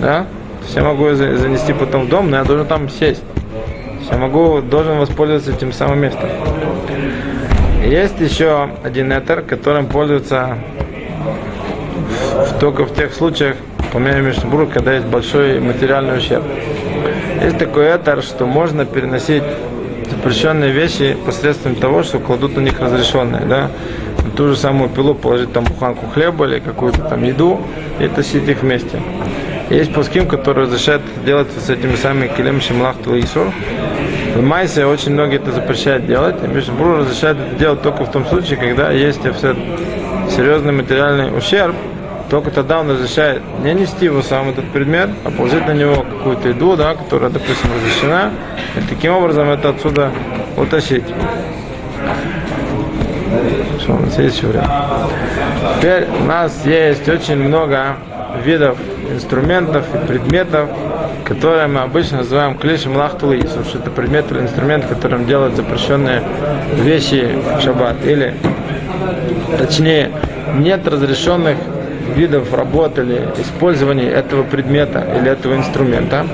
да? 0.00 0.26
То 0.60 0.64
есть 0.64 0.76
я 0.76 0.82
могу 0.82 1.12
занести 1.12 1.72
потом 1.72 2.06
в 2.06 2.08
дом, 2.08 2.30
но 2.30 2.38
я 2.38 2.44
должен 2.44 2.66
там 2.66 2.88
сесть. 2.88 3.22
Я 4.10 4.18
могу, 4.18 4.60
должен 4.60 4.98
воспользоваться 4.98 5.52
тем 5.52 5.72
самым 5.72 6.00
местом. 6.00 6.28
Есть 7.84 8.20
еще 8.20 8.70
один 8.82 9.12
этер, 9.12 9.42
которым 9.42 9.86
пользуются 9.86 10.58
только 12.58 12.84
в 12.84 12.94
тех 12.94 13.14
случаях, 13.14 13.56
по 13.92 13.98
мнению 13.98 14.24
Мишнабур, 14.24 14.66
когда 14.66 14.94
есть 14.94 15.06
большой 15.06 15.60
материальный 15.60 16.18
ущерб. 16.18 16.44
Есть 17.42 17.58
такой 17.58 17.86
этер, 17.96 18.22
что 18.22 18.46
можно 18.46 18.84
переносить 18.84 19.42
запрещенные 20.10 20.72
вещи 20.72 21.16
посредством 21.24 21.74
того, 21.74 22.02
что 22.02 22.18
кладут 22.18 22.56
на 22.56 22.60
них 22.60 22.78
разрешенные, 22.80 23.42
да, 23.46 23.70
ту 24.30 24.48
же 24.48 24.56
самую 24.56 24.90
пилу 24.90 25.14
положить 25.14 25.52
там 25.52 25.64
буханку 25.64 26.06
хлеба 26.06 26.46
или 26.46 26.58
какую-то 26.58 27.02
там 27.02 27.22
еду 27.24 27.60
и 27.98 28.08
тащить 28.08 28.48
их 28.48 28.62
вместе. 28.62 29.00
Есть 29.70 29.92
пуским, 29.94 30.26
которые 30.26 30.66
разрешают 30.66 31.02
делать 31.24 31.48
с 31.52 31.70
этими 31.70 31.94
самыми 31.94 32.28
килем 32.28 32.60
шимлахту 32.60 33.14
и 33.14 33.20
исур. 33.20 33.52
В 34.34 34.42
Майсе 34.42 34.86
очень 34.86 35.12
многие 35.12 35.36
это 35.36 35.52
запрещают 35.52 36.06
делать, 36.06 36.36
а 36.42 36.46
Мишбур 36.46 36.98
разрешает 36.98 37.36
это 37.38 37.56
делать 37.56 37.82
только 37.82 38.04
в 38.04 38.10
том 38.10 38.24
случае, 38.26 38.58
когда 38.58 38.90
есть 38.90 39.20
все 39.20 39.56
серьезный 40.30 40.72
материальный 40.72 41.36
ущерб, 41.36 41.74
только 42.30 42.50
тогда 42.52 42.80
он 42.80 42.90
разрешает 42.90 43.42
не 43.64 43.74
нести 43.74 44.04
его 44.04 44.22
сам 44.22 44.50
этот 44.50 44.70
предмет, 44.70 45.10
а 45.24 45.30
положить 45.30 45.66
на 45.66 45.74
него 45.74 46.02
какую-то 46.02 46.48
еду, 46.48 46.76
да, 46.76 46.94
которая, 46.94 47.28
допустим, 47.30 47.70
разрешена, 47.74 48.30
и 48.76 48.80
таким 48.88 49.12
образом 49.14 49.50
это 49.50 49.70
отсюда 49.70 50.12
утащить. 50.56 51.04
Что 53.80 53.94
у 53.94 53.98
нас 53.98 54.18
есть 54.18 54.42
время? 54.42 54.68
Теперь 55.78 56.06
у 56.20 56.24
нас 56.24 56.64
есть 56.66 57.08
очень 57.08 57.36
много 57.36 57.96
видов 58.44 58.76
инструментов 59.10 59.84
и 59.94 60.06
предметов, 60.06 60.68
которые 61.24 61.66
мы 61.66 61.80
обычно 61.80 62.18
называем 62.18 62.58
клишем 62.58 62.96
лахтулы, 62.96 63.40
что 63.40 63.78
это 63.78 63.90
предмет 63.90 64.30
или 64.30 64.40
инструмент, 64.40 64.86
которым 64.86 65.26
делают 65.26 65.56
запрещенные 65.56 66.22
вещи 66.74 67.28
в 67.56 67.60
шаббат. 67.60 67.96
Или, 68.04 68.34
точнее, 69.58 70.10
нет 70.56 70.86
разрешенных 70.86 71.56
видов 72.14 72.52
работы 72.52 73.02
или 73.02 73.28
использования 73.38 74.10
этого 74.10 74.42
предмета 74.42 75.06
или 75.16 75.30
этого 75.30 75.54
инструмента. 75.54 76.26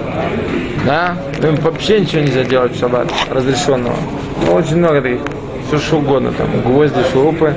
Да? 0.85 1.17
Им 1.43 1.57
вообще 1.57 2.01
ничего 2.01 2.23
нельзя 2.23 2.45
делать 2.45 2.75
в 2.75 2.79
шаббат 2.81 3.13
разрешенного. 3.31 3.97
Ну, 4.45 4.55
очень 4.55 4.77
много 4.77 5.01
таких, 5.01 5.21
все 5.67 5.79
что 5.79 5.99
угодно, 5.99 6.33
там, 6.33 6.49
гвозди, 6.63 7.01
шурупы. 7.13 7.55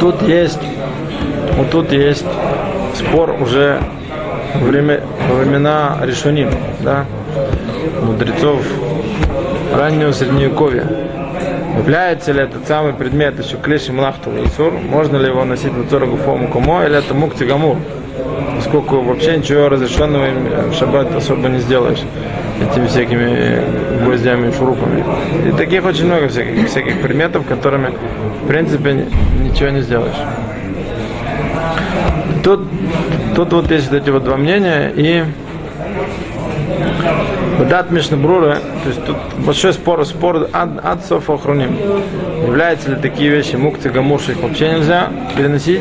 Тут 0.00 0.22
есть, 0.22 0.60
вот 1.56 1.70
тут 1.70 1.92
есть 1.92 2.26
спор 2.94 3.36
уже 3.40 3.80
время, 4.56 5.00
времена 5.32 5.98
решуним, 6.02 6.50
да, 6.80 7.06
мудрецов 8.02 8.60
раннего 9.74 10.12
средневековья. 10.12 10.86
Является 11.78 12.32
ли 12.32 12.42
этот 12.42 12.66
самый 12.68 12.92
предмет 12.92 13.42
еще 13.42 13.56
клешем 13.56 13.98
лахту 14.00 14.30
Исур? 14.44 14.72
Можно 14.72 15.16
ли 15.16 15.28
его 15.28 15.44
носить 15.44 15.74
на 15.76 15.84
Тору 15.84 16.06
Гуфому 16.06 16.48
Кумо 16.48 16.84
или 16.84 16.98
это 16.98 17.14
мукти 17.14 17.44
гамур? 17.44 17.76
Поскольку 18.56 19.00
вообще 19.00 19.38
ничего 19.38 19.68
разрешенного 19.68 20.28
в 20.70 20.74
шаббат 20.74 21.14
особо 21.14 21.48
не 21.48 21.60
сделаешь 21.60 22.02
этими 22.60 22.86
всякими 22.86 23.62
гвоздями 24.04 24.48
и 24.48 24.52
шурупами. 24.52 25.04
И 25.48 25.52
таких 25.52 25.84
очень 25.84 26.06
много 26.06 26.28
всяких, 26.28 26.68
всяких 26.68 27.00
предметов, 27.00 27.46
которыми 27.46 27.92
в 28.42 28.46
принципе 28.46 29.06
ничего 29.40 29.70
не 29.70 29.80
сделаешь. 29.80 30.16
Тут, 32.42 32.62
тут 33.36 33.52
вот 33.52 33.70
есть 33.70 33.90
вот 33.90 34.02
эти 34.02 34.10
вот 34.10 34.24
два 34.24 34.36
мнения 34.36 34.92
и 34.94 35.24
Дат 37.68 37.90
Мишнабрура, 37.90 38.58
то 38.82 38.88
есть 38.88 39.04
тут 39.04 39.16
большой 39.38 39.72
спор, 39.72 40.04
спор 40.04 40.48
от, 40.52 40.84
от 40.84 41.04
Софохруним. 41.04 41.76
Являются 42.46 42.90
ли 42.90 42.96
такие 42.96 43.30
вещи 43.30 43.56
мукты 43.56 43.88
гамурши, 43.90 44.32
их 44.32 44.38
вообще 44.42 44.72
нельзя 44.72 45.10
переносить, 45.36 45.80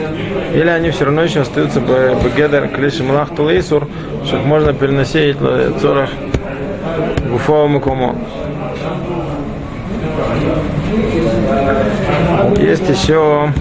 или 0.54 0.68
они 0.68 0.92
все 0.92 1.06
равно 1.06 1.24
еще 1.24 1.42
остаются 1.42 1.80
бегедер 1.80 2.68
клиши 2.68 3.04
млах 3.04 3.36
тулейсур, 3.36 3.88
что 4.26 4.38
их 4.38 4.46
можно 4.46 4.74
переносить 4.74 5.38
в 5.38 5.80
цорах 5.80 6.10
гуфовому 7.30 7.80
кому. 7.80 8.16
Есть 12.58 12.90
еще, 12.90 13.52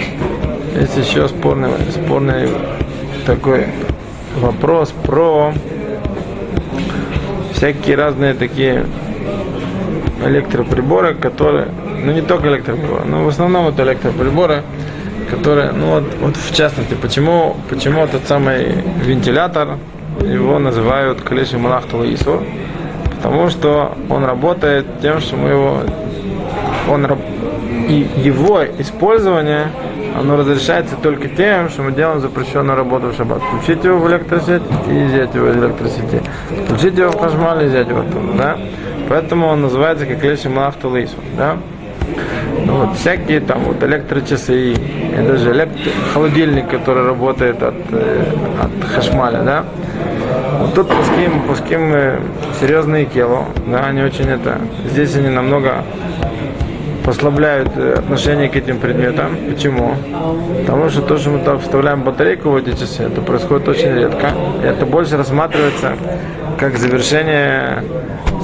есть 0.79 0.97
еще 0.97 1.29
спорный, 1.29 1.71
спорный 1.91 2.49
такой 3.27 3.67
вопрос 4.37 4.93
про 5.05 5.53
всякие 7.53 7.97
разные 7.97 8.35
такие 8.35 8.87
электроприборы, 10.25 11.15
которые, 11.15 11.69
ну 12.05 12.13
не 12.13 12.23
только 12.23 12.49
электроприборы, 12.49 13.05
но 13.05 13.25
в 13.25 13.29
основном 13.29 13.69
это 13.69 13.83
электроприборы, 13.83 14.63
которые, 15.31 15.73
ну 15.73 15.91
вот, 15.91 16.05
вот 16.21 16.37
в 16.37 16.55
частности, 16.55 16.95
почему, 16.95 17.57
почему 17.69 18.03
этот 18.03 18.27
самый 18.27 18.83
вентилятор, 19.05 19.79
его 20.23 20.59
называют 20.59 21.21
Калеши 21.23 21.59
Малахтула 21.59 22.13
Исур, 22.13 22.43
потому 23.21 23.51
что 23.51 23.93
он 24.09 24.25
работает 24.25 24.87
тем, 25.03 25.21
что 25.21 25.37
мы 25.37 25.51
его, 25.51 25.81
он, 26.89 27.07
и 27.89 28.09
его 28.17 28.65
использование 28.79 29.69
оно 30.19 30.37
разрешается 30.37 30.97
только 30.97 31.29
тем, 31.29 31.69
что 31.69 31.83
мы 31.83 31.93
делаем 31.93 32.21
запрещенную 32.21 32.77
работу 32.77 33.09
в 33.09 33.17
шаббат. 33.17 33.43
Включить 33.43 33.85
его 33.85 33.99
в 33.99 34.09
электросеть 34.11 34.63
и 34.89 35.05
взять 35.05 35.35
его 35.35 35.49
из 35.49 35.57
электросети. 35.57 36.23
Включить 36.67 36.99
его 36.99 37.11
в 37.11 37.19
хашмаль 37.19 37.65
и 37.65 37.67
взять 37.67 37.89
его 37.89 38.01
оттуда, 38.01 38.33
да? 38.37 38.59
Поэтому 39.09 39.47
он 39.47 39.63
называется 39.63 40.07
как 40.07 40.23
леши 40.23 40.49
малахту 40.49 40.91
лейсу, 40.91 41.17
да? 41.37 41.57
Ну, 42.67 42.87
вот 42.87 42.97
всякие 42.97 43.41
там 43.41 43.61
вот 43.65 43.83
электрочасы 43.83 44.73
и 44.73 44.77
даже 45.17 45.53
электро... 45.53 45.93
холодильник, 46.13 46.69
который 46.69 47.05
работает 47.05 47.63
от, 47.63 47.75
э, 47.93 48.25
от 48.61 48.89
хашмаля, 48.89 49.43
да? 49.43 49.65
Вот 50.61 50.75
тут 50.75 50.89
пуским, 50.89 51.43
пуским 51.49 51.95
э, 51.95 52.21
серьезные 52.61 53.07
кело, 53.07 53.47
да, 53.67 53.87
они 53.87 54.03
очень 54.03 54.29
это, 54.29 54.59
здесь 54.85 55.17
они 55.17 55.31
намного 55.31 55.85
послабляют 57.03 57.71
э, 57.77 57.95
отношение 57.95 58.51
к 58.51 58.57
этим 58.57 58.79
предметам. 58.79 59.37
Почему? 59.49 59.95
Потому 60.61 60.91
что 60.91 61.01
то, 61.01 61.17
что 61.17 61.31
мы 61.31 61.39
там 61.39 61.59
вставляем 61.61 62.03
батарейку 62.03 62.51
в 62.51 62.57
эти 62.57 62.71
часы, 62.71 63.05
это 63.05 63.23
происходит 63.23 63.69
очень 63.69 63.95
редко. 63.95 64.33
И 64.63 64.67
это 64.67 64.85
больше 64.85 65.17
рассматривается 65.17 65.95
как 66.59 66.77
завершение 66.77 67.83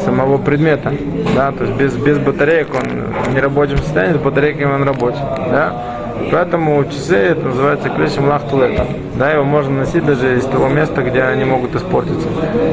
самого 0.02 0.38
предмета. 0.38 0.94
Да? 1.34 1.52
То 1.52 1.64
есть 1.64 1.76
без, 1.76 1.94
без 1.96 2.18
батареек 2.18 2.68
он 2.74 3.12
в 3.24 3.34
нерабочем 3.34 3.76
состоянии, 3.78 4.16
с 4.16 4.20
батарейками 4.22 4.72
он 4.72 4.84
рабочий. 4.84 5.20
Да? 5.50 6.05
Поэтому 6.30 6.84
часы 6.84 7.16
это 7.16 7.46
называется 7.46 7.88
клещем 7.88 8.28
лахтулета. 8.28 8.86
Да, 9.18 9.30
его 9.30 9.44
можно 9.44 9.78
носить 9.78 10.04
даже 10.04 10.36
из 10.36 10.44
того 10.44 10.68
места, 10.68 11.02
где 11.02 11.22
они 11.22 11.44
могут 11.44 11.74
испортиться. 11.74 12.28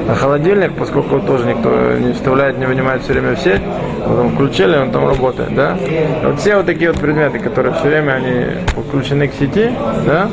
А 0.10 0.15
холодильник, 0.15 0.73
поскольку 0.73 1.19
тоже 1.19 1.45
никто 1.45 1.69
не 1.93 2.13
вставляет, 2.13 2.58
не 2.58 2.65
вынимает 2.65 3.03
все 3.03 3.13
время 3.13 3.36
в 3.36 3.39
сеть, 3.39 3.62
потом 4.06 4.32
включили, 4.32 4.75
он 4.75 4.91
там 4.91 5.08
работает, 5.08 5.56
да. 5.56 5.77
Вот 6.23 6.39
все 6.39 6.58
вот 6.58 6.65
такие 6.65 6.91
вот 6.91 6.99
предметы, 6.99 7.39
которые 7.39 7.73
все 7.75 7.88
время 7.88 8.13
они 8.13 8.45
подключены 8.75 9.27
к 9.27 9.34
сети, 9.34 9.71
да, 10.06 10.29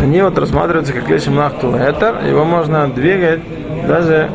они 0.00 0.22
вот 0.22 0.38
рассматриваются 0.38 0.92
как 0.92 1.08
млахту 1.26 1.70
этер, 1.76 2.24
его 2.26 2.44
можно 2.44 2.88
двигать 2.88 3.40
даже 3.86 4.30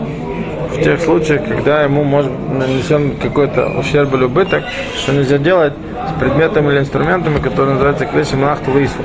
в 0.71 0.81
тех 0.83 0.99
случаях, 1.01 1.47
когда 1.47 1.83
ему 1.83 2.03
может 2.03 2.31
нанесен 2.51 3.15
какой-то 3.17 3.67
ущерб 3.79 4.13
или 4.15 4.25
убыток, 4.25 4.63
что 4.97 5.13
нельзя 5.13 5.37
делать 5.37 5.73
с 6.15 6.19
предметами 6.19 6.71
или 6.71 6.79
инструментами, 6.79 7.39
которые 7.39 7.73
называются 7.73 8.05
клеши 8.05 8.37
млахту 8.37 8.77
лису. 8.77 8.99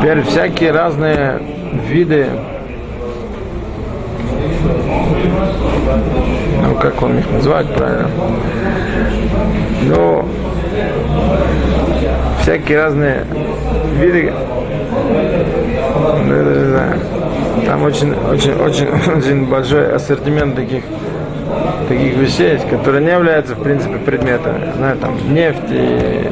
Теперь 0.00 0.22
всякие 0.22 0.72
разные 0.72 1.40
виды 1.88 2.28
ну 6.62 6.74
как 6.74 7.02
он 7.02 7.18
их 7.18 7.30
называет 7.30 7.66
правильно? 7.74 8.10
Ну, 9.82 10.28
всякие 12.42 12.82
разные 12.82 13.24
виды, 13.98 14.32
даже 16.28 16.60
не 16.60 16.70
знаю, 16.70 17.00
там 17.66 17.82
очень, 17.84 18.14
очень, 18.30 18.52
очень, 18.54 18.88
очень 19.16 19.46
большой 19.46 19.92
ассортимент 19.94 20.56
таких 20.56 20.84
таких 21.88 22.16
вещей, 22.16 22.58
которые 22.70 23.04
не 23.04 23.10
являются, 23.10 23.54
в 23.54 23.62
принципе, 23.62 23.96
предметами. 23.98 24.72
Знаю, 24.76 24.98
там 24.98 25.16
нефть 25.32 25.70
и 25.70 26.28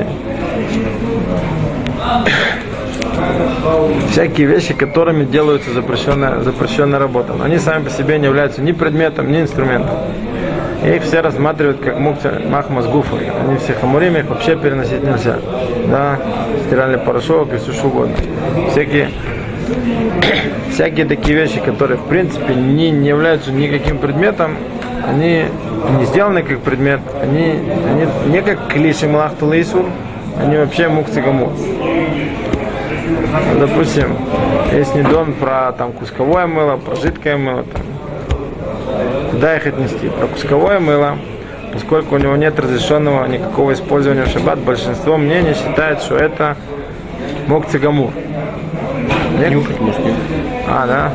всякие 4.10 4.46
вещи, 4.46 4.74
которыми 4.74 5.24
делаются 5.24 5.70
запрещенная, 5.72 6.40
запрещенная 6.40 6.98
работа. 6.98 7.32
Но 7.34 7.44
они 7.44 7.58
сами 7.58 7.84
по 7.84 7.90
себе 7.90 8.18
не 8.18 8.26
являются 8.26 8.62
ни 8.62 8.72
предметом, 8.72 9.30
ни 9.30 9.40
инструментом. 9.40 9.96
И 10.84 10.90
их 10.90 11.02
все 11.02 11.20
рассматривают 11.20 11.80
как 11.80 11.98
махмас 11.98 12.86
гуфа. 12.86 13.16
Они 13.16 13.56
все 13.58 13.72
хамурим, 13.74 14.16
их 14.16 14.26
вообще 14.26 14.56
переносить 14.56 15.02
нельзя. 15.02 15.38
Да, 15.88 16.18
стиральный 16.66 16.98
порошок 16.98 17.52
и 17.54 17.56
все 17.56 17.72
что 17.72 17.88
угодно. 17.88 18.14
Всякие 18.70 19.10
всякие 20.70 21.06
такие 21.06 21.36
вещи, 21.36 21.60
которые 21.60 21.98
в 21.98 22.04
принципе 22.04 22.54
не, 22.54 22.90
не 22.90 23.08
являются 23.08 23.52
никаким 23.52 23.98
предметом, 23.98 24.56
они 25.06 25.44
не 25.98 26.04
сделаны 26.06 26.42
как 26.42 26.60
предмет, 26.60 27.00
они, 27.20 27.60
они 27.88 28.06
не 28.26 28.42
как 28.42 28.68
клиши 28.68 29.06
млахту 29.06 29.50
они 29.50 30.56
вообще 30.56 30.88
мукцы 30.88 31.20
гамур. 31.20 31.50
Допустим, 33.58 34.16
есть 34.72 34.94
недон 34.94 35.32
про 35.34 35.72
там 35.72 35.92
кусковое 35.92 36.46
мыло, 36.46 36.76
про 36.76 36.96
жидкое 36.96 37.36
мыло, 37.36 37.62
там, 37.62 37.82
куда 39.30 39.56
их 39.56 39.66
отнести? 39.66 40.08
Про 40.08 40.26
кусковое 40.26 40.80
мыло, 40.80 41.16
поскольку 41.72 42.16
у 42.16 42.18
него 42.18 42.36
нет 42.36 42.58
разрешенного 42.58 43.26
никакого 43.26 43.72
использования 43.72 44.24
в 44.24 44.28
шаббат, 44.28 44.58
большинство 44.58 45.16
мнений 45.16 45.54
считает, 45.54 46.00
что 46.00 46.16
это 46.16 46.56
мокцигамур. 47.46 48.10
Нет? 49.38 49.50
Нюхать 49.50 49.80
может, 49.80 50.04
нет. 50.04 50.14
А, 50.68 50.86
да? 50.86 51.12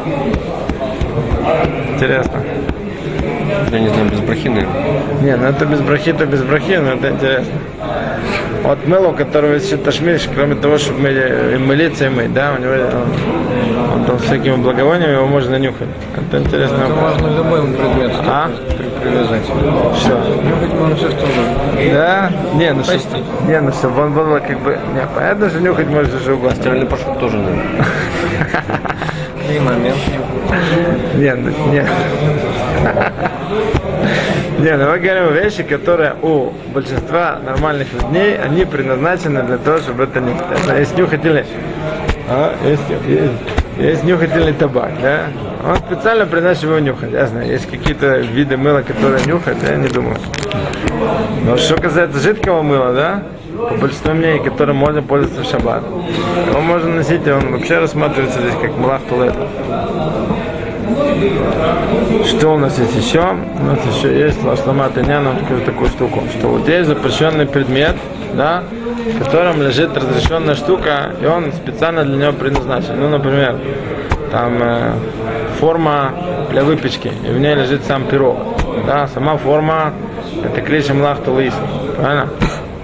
Интересно. 1.94 2.42
Я 3.72 3.80
не 3.80 3.90
знаю, 3.90 4.10
без 4.10 4.20
брахи, 4.22 4.48
наверное. 4.48 4.84
Не, 5.22 5.36
ну 5.38 5.46
это 5.46 5.66
без 5.66 5.82
брахи, 5.82 6.14
то 6.14 6.26
без 6.26 6.42
брахи, 6.44 6.78
но 6.78 6.94
это 6.94 7.10
интересно. 7.10 7.54
Вот 8.64 8.86
мыло, 8.88 9.08
у 9.10 9.14
которого 9.14 9.54
есть 9.54 9.84
ташмиш, 9.84 10.30
кроме 10.34 10.56
того, 10.56 10.78
чтобы 10.78 11.00
мы, 11.00 11.10
и 11.10 11.58
молиться 11.58 12.06
и 12.06 12.10
мыть, 12.10 12.32
да, 12.34 12.54
у 12.58 12.62
него 12.62 12.74
он, 12.74 13.94
он 13.94 14.06
там 14.06 14.20
с 14.20 14.24
всякими 14.24 14.56
благовониями, 14.56 15.14
его 15.14 15.26
можно 15.26 15.56
нюхать. 15.58 15.88
Это 16.16 16.38
интересно. 16.44 16.76
Это 16.78 16.94
можно 16.94 17.28
любой 17.38 17.62
предмет 17.74 18.12
А? 18.28 18.52
при- 18.78 19.10
привязать. 19.10 19.42
Все. 19.96 20.16
Нюхать 20.44 20.74
можно 20.80 20.96
все, 20.96 21.10
что 21.10 21.24
угодно. 21.24 21.94
Да? 21.94 22.32
Не, 22.54 22.74
ну 22.74 22.84
Почти. 22.84 22.98
все. 23.00 23.52
Не, 23.52 23.62
ну 23.62 23.72
все, 23.72 23.88
он 23.92 24.14
было 24.14 24.40
как 24.40 24.60
бы. 24.60 24.78
Не, 24.94 25.08
понятно, 25.16 25.50
что 25.50 25.60
нюхать 25.60 25.88
можно 25.88 26.20
что 26.20 26.34
угодно. 26.34 26.56
Стиральный 26.56 26.86
порошок 26.86 27.20
тоже, 27.20 27.38
наверное. 27.38 27.86
И 29.56 29.60
момент. 29.60 29.98
Не, 31.16 31.34
ну, 31.36 31.50
не. 31.72 31.84
Не, 34.60 34.78
ну 34.78 34.92
мы 34.92 35.00
говорим 35.00 35.34
вещи, 35.34 35.64
которые 35.64 36.14
у 36.22 36.52
большинства 36.74 37.40
нормальных 37.44 37.88
людей, 37.94 38.38
они 38.38 38.64
предназначены 38.66 39.42
для 39.44 39.58
того, 39.58 39.80
чтобы 39.80 40.04
это 40.04 40.20
не... 40.20 40.34
Если 40.78 41.02
нюхательный... 41.02 41.46
А, 42.30 42.54
есть, 42.64 42.84
есть, 43.08 43.32
есть 43.78 44.04
нюхательный 44.04 44.54
табак, 44.54 44.92
да? 45.02 45.26
Он 45.68 45.78
специально 45.78 46.28
предназначен 46.28 46.70
его 46.70 46.80
нюхать, 46.80 47.12
я 47.12 47.26
знаю. 47.26 47.48
Есть 47.48 47.70
какие-то 47.72 48.18
виды 48.20 48.56
мыла, 48.56 48.82
которые 48.82 49.26
нюхать, 49.26 49.58
я 49.68 49.76
не 49.78 49.88
думаю. 49.88 50.18
Но 51.44 51.58
что 51.58 51.76
касается 51.82 52.20
жидкого 52.20 52.62
мыла, 52.62 52.94
да? 52.94 53.24
По 53.58 53.76
большинству 53.76 54.14
мнений, 54.14 54.44
которым 54.44 54.76
можно 54.76 55.02
пользоваться 55.02 55.44
в 55.44 55.46
шаббат. 55.48 55.84
Его 56.48 56.62
можно 56.62 56.96
носить, 56.96 57.28
он 57.28 57.52
вообще 57.52 57.80
рассматривается 57.80 58.40
здесь 58.40 58.56
как 58.62 58.78
млах 58.78 59.02
туалет. 59.10 59.36
Что 62.26 62.54
у 62.54 62.58
нас 62.58 62.78
есть 62.78 62.96
еще? 62.96 63.22
У 63.60 63.64
нас 63.64 63.80
еще 63.86 64.18
есть 64.18 64.44
лашлама 64.44 64.90
тыняна, 64.90 65.36
такую 65.66 65.90
штуку, 65.90 66.24
что 66.38 66.48
вот 66.48 66.68
есть 66.68 66.88
запрещенный 66.88 67.46
предмет, 67.46 67.96
да, 68.34 68.64
в 69.06 69.24
котором 69.24 69.62
лежит 69.62 69.96
разрешенная 69.96 70.56
штука, 70.56 71.14
и 71.22 71.26
он 71.26 71.52
специально 71.54 72.04
для 72.04 72.18
него 72.18 72.34
предназначен. 72.34 73.00
Ну, 73.00 73.10
например, 73.10 73.58
там 74.32 74.58
э, 74.62 74.94
форма 75.60 76.14
для 76.52 76.64
выпечки, 76.64 77.12
и 77.28 77.32
в 77.32 77.40
ней 77.40 77.56
лежит 77.56 77.84
сам 77.86 78.06
пирог. 78.06 78.38
Да, 78.88 79.08
сама 79.08 79.38
форма 79.38 79.94
это 80.44 80.62
клещем 80.62 81.02
лахта 81.02 81.32
лис, 81.38 81.54
правильно? 81.98 82.30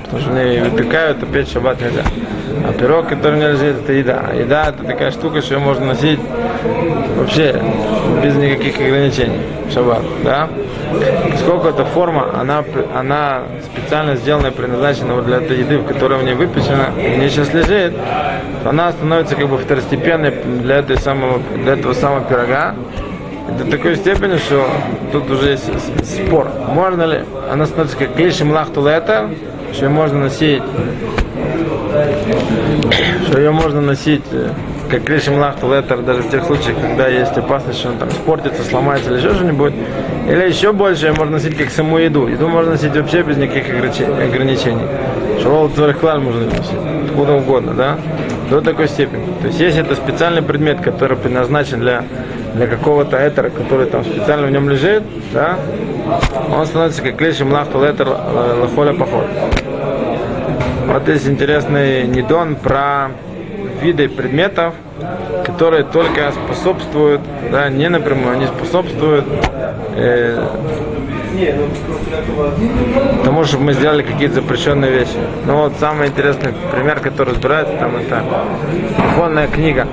Потому 0.04 0.22
что 0.22 0.32
они 0.32 0.60
выпекают, 0.60 1.24
а 1.24 1.26
печь 1.26 1.48
в 1.48 1.54
шаббат 1.54 1.82
нельзя. 1.82 2.04
А 2.68 2.74
пирог, 2.74 3.08
который 3.08 3.40
лежит, 3.40 3.84
это 3.84 3.94
еда. 3.94 4.32
Еда 4.34 4.70
это 4.70 4.84
такая 4.84 5.12
штука, 5.12 5.42
что 5.42 5.56
ее 5.56 5.60
можно 5.60 5.86
носить 5.86 6.20
вообще 7.16 7.62
без 8.22 8.36
никаких 8.36 8.80
ограничений 8.80 9.40
шаббат, 9.74 10.02
да? 10.24 10.50
Поскольку 11.32 11.68
эта 11.68 11.86
форма, 11.86 12.30
она, 12.40 12.64
она 12.96 13.44
специально 13.72 14.16
сделана 14.16 14.48
и 14.48 14.52
предназначена 14.52 15.14
вот 15.14 15.26
для 15.26 15.38
этой 15.38 15.60
еды, 15.60 15.78
в 15.78 15.86
которой 15.86 16.20
в 16.20 16.24
ней 16.24 16.34
выпечена, 16.34 16.92
в 16.96 16.98
ней 16.98 17.30
сейчас 17.30 17.54
лежит, 17.54 17.94
она 18.66 18.92
становится 18.92 19.36
как 19.36 19.48
бы 19.48 19.58
второстепенной 19.58 20.32
для, 20.32 20.78
этой 20.78 20.98
самого, 20.98 21.40
для 21.56 21.74
этого 21.74 21.94
самого 21.94 22.22
пирога, 22.22 22.76
до 23.58 23.70
такой 23.70 23.96
степени, 23.96 24.38
что 24.38 24.68
тут 25.12 25.30
уже 25.30 25.52
есть 25.52 25.66
спор. 26.06 26.50
Можно 26.68 27.04
ли, 27.04 27.20
она 27.52 27.66
становится 27.66 27.98
как 27.98 28.16
клишем 28.16 28.52
лахтулета, 28.52 29.30
что 29.74 29.86
ее 29.86 29.90
можно 29.90 30.20
носить, 30.20 30.64
что 33.28 33.40
ее 33.40 33.52
можно 33.52 33.82
носить 33.82 34.24
э, 34.32 34.50
как 34.90 35.04
клишем 35.04 35.38
лахтулетер 35.38 36.02
даже 36.02 36.22
в 36.22 36.30
тех 36.30 36.44
случаях, 36.46 36.80
когда 36.80 37.08
есть 37.08 37.38
опасность, 37.38 37.80
что 37.80 37.90
он 37.90 37.98
там 37.98 38.10
испортится, 38.10 38.64
сломается 38.64 39.10
или 39.12 39.18
еще 39.18 39.34
что-нибудь. 39.34 39.74
Или 40.28 40.48
еще 40.48 40.74
больше 40.74 41.08
ее 41.08 41.14
можно 41.14 41.38
носить 41.38 41.58
как 41.58 41.70
саму 41.70 41.98
еду. 41.98 42.28
Еду 42.28 42.48
можно 42.48 42.72
носить 42.72 42.96
вообще 42.96 43.22
без 43.24 43.38
никаких 43.38 43.70
ограниче- 43.70 44.06
ограничений. 44.06 44.88
Шалол 45.42 45.70
клан 45.70 46.24
можно 46.24 46.46
носить 46.46 46.78
откуда 47.06 47.34
угодно, 47.34 47.74
да? 47.74 47.98
До 48.50 48.62
такой 48.62 48.88
степени. 48.88 49.26
То 49.42 49.48
есть 49.48 49.60
если 49.60 49.82
это 49.82 49.96
специальный 49.96 50.42
предмет, 50.42 50.82
который 50.82 51.18
предназначен 51.18 51.80
для, 51.80 52.04
для 52.54 52.68
какого-то 52.68 53.18
этера, 53.18 53.50
который 53.50 53.88
там 53.88 54.04
специально 54.06 54.48
в 54.48 54.52
нем 54.52 54.70
лежит, 54.70 55.04
да, 55.34 55.58
он 56.56 56.66
становится 56.66 57.02
как 57.02 57.18
клещем 57.18 57.52
лахту 57.52 57.84
летер 57.84 58.08
лахоля 58.08 58.94
поход. 58.94 59.26
Вот 60.88 61.08
есть 61.10 61.28
интересный 61.28 62.08
недон 62.08 62.56
про 62.56 63.12
виды 63.82 64.08
предметов, 64.08 64.74
которые 65.46 65.84
только 65.84 66.32
способствуют, 66.32 67.22
да, 67.52 67.70
не 67.70 67.90
напрямую, 67.90 68.38
они 68.38 68.48
способствуют 68.48 69.26
э, 69.98 70.48
тому, 73.24 73.44
чтобы 73.44 73.66
мы 73.66 73.74
сделали 73.74 74.02
какие-то 74.02 74.36
запрещенные 74.36 74.92
вещи. 74.92 75.18
Ну 75.46 75.58
вот 75.58 75.74
самый 75.80 76.08
интересный 76.08 76.54
пример, 76.72 77.02
который 77.02 77.34
разбирается, 77.34 77.76
там 77.78 77.98
это 77.98 78.24
телефонная 78.98 79.48
книга. 79.48 79.88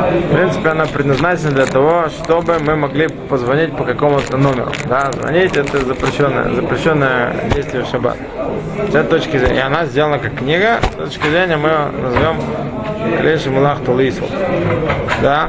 В 0.00 0.34
принципе, 0.34 0.70
она 0.70 0.86
предназначена 0.86 1.50
для 1.50 1.66
того, 1.66 2.08
чтобы 2.08 2.58
мы 2.58 2.76
могли 2.76 3.08
позвонить 3.08 3.76
по 3.76 3.84
какому-то 3.84 4.36
номеру. 4.36 4.72
Да, 4.88 5.10
звонить 5.12 5.56
это 5.56 5.78
запрещенное, 5.84 6.52
запрещенное 6.54 7.34
действие 7.54 7.84
в 7.84 7.88
шаббат. 7.88 8.16
С 8.90 8.94
этой 8.94 9.04
точки 9.04 9.36
зрения. 9.38 9.56
И 9.56 9.60
она 9.60 9.86
сделана 9.86 10.18
как 10.18 10.36
книга. 10.36 10.80
С 10.92 10.96
точки 10.96 11.28
зрения 11.28 11.56
мы 11.56 11.68
ее 11.68 11.88
назовем 12.02 12.36
Клеши 13.20 13.50
Мулах 13.50 13.80
Тулису. 13.80 14.22
Да? 15.22 15.48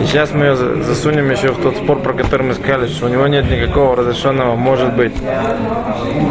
И 0.00 0.06
сейчас 0.06 0.32
мы 0.32 0.46
ее 0.46 0.56
за- 0.56 0.82
засунем 0.82 1.30
еще 1.30 1.48
в 1.52 1.62
тот 1.62 1.76
спор, 1.76 2.00
про 2.00 2.12
который 2.12 2.42
мы 2.42 2.54
сказали, 2.54 2.88
что 2.88 3.06
у 3.06 3.08
него 3.08 3.26
нет 3.28 3.48
никакого 3.50 3.94
разрешенного, 3.96 4.56
может 4.56 4.94
быть, 4.94 5.12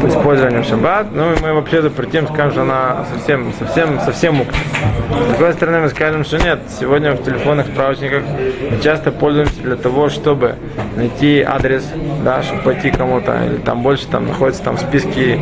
по 0.02 0.08
использованию 0.08 0.64
в 0.64 0.66
шаббат. 0.66 1.08
Ну 1.14 1.34
и 1.34 1.36
мы 1.42 1.54
вообще 1.54 1.82
запретим, 1.82 2.28
скажем, 2.28 2.52
что 2.52 2.62
она 2.64 3.06
совсем, 3.14 3.54
совсем, 3.58 4.00
совсем 4.02 4.36
мук. 4.36 4.48
С 4.52 5.30
другой 5.38 5.54
стороны, 5.54 5.80
мы 5.82 5.90
скажем, 5.90 6.26
что 6.26 6.38
нет. 6.38 6.60
Сегодня 6.80 7.14
в 7.14 7.24
телефонных 7.24 7.68
справочниках 7.68 8.24
мы 8.70 8.80
часто 8.82 9.12
пользуемся 9.12 9.62
для 9.62 9.76
того, 9.76 10.10
чтобы 10.10 10.56
найти 10.98 11.42
адрес, 11.42 11.88
да, 12.24 12.44
чтобы 12.44 12.62
пойти 12.64 12.92
кому-то, 12.92 13.38
или 13.46 13.58
там 13.58 13.84
больше 13.84 14.08
там 14.08 14.28
находятся 14.28 14.64
там 14.64 14.78
списки 14.78 15.40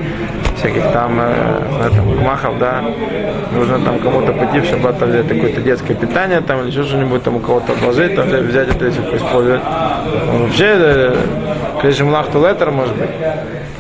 всяких 0.60 0.84
там, 0.91 1.19
э, 1.19 2.22
махов, 2.22 2.58
да, 2.60 2.84
нужно 3.52 3.80
там 3.80 4.00
кому-то 4.00 4.34
пойти 4.34 4.60
в 4.60 4.65
шаббат 4.65 5.00
там, 5.00 5.10
взять 5.10 5.28
какое-то 5.28 5.62
детское 5.62 5.95
питание 5.95 6.41
там 6.41 6.62
или 6.62 6.67
еще 6.69 6.84
что-нибудь 6.84 7.24
там 7.24 7.38
у 7.38 7.39
кого-то 7.39 7.74
отложить, 7.74 8.15
там, 8.15 8.28
взять- 8.28 8.69
это 8.69 8.86
если 8.86 9.02
использовать. 9.17 9.62
Вообще, 10.34 10.65
э, 10.67 11.15
Кришем 11.82 12.10
Лахту 12.10 12.45
Летер, 12.45 12.72
может 12.72 12.95
быть. 12.95 13.10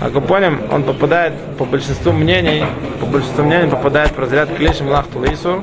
А 0.01 0.09
Купоним, 0.09 0.61
он 0.71 0.83
попадает, 0.83 1.33
по 1.57 1.65
большинству 1.65 2.13
мнений, 2.13 2.63
по 3.01 3.05
большинству 3.05 3.43
мнений 3.43 3.69
попадает 3.69 4.11
в 4.15 4.19
разряд 4.19 4.49
Клишем 4.55 4.87
Лахту 4.87 5.19
Лейсур. 5.19 5.61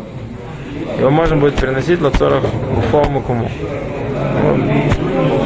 Его 0.99 1.11
можно 1.11 1.37
будет 1.37 1.57
переносить 1.57 2.01
лацорах 2.01 2.45
Уфовому 2.77 3.23
куму. 3.23 3.51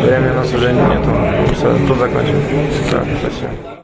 Времени 0.03 0.31
у 0.31 0.35
нас 0.35 0.53
уже 0.53 0.73
нету. 0.73 1.11
Все, 1.55 1.73
тут 1.87 1.99
закончим. 1.99 2.43
Так, 2.91 3.05
спасибо. 3.21 3.81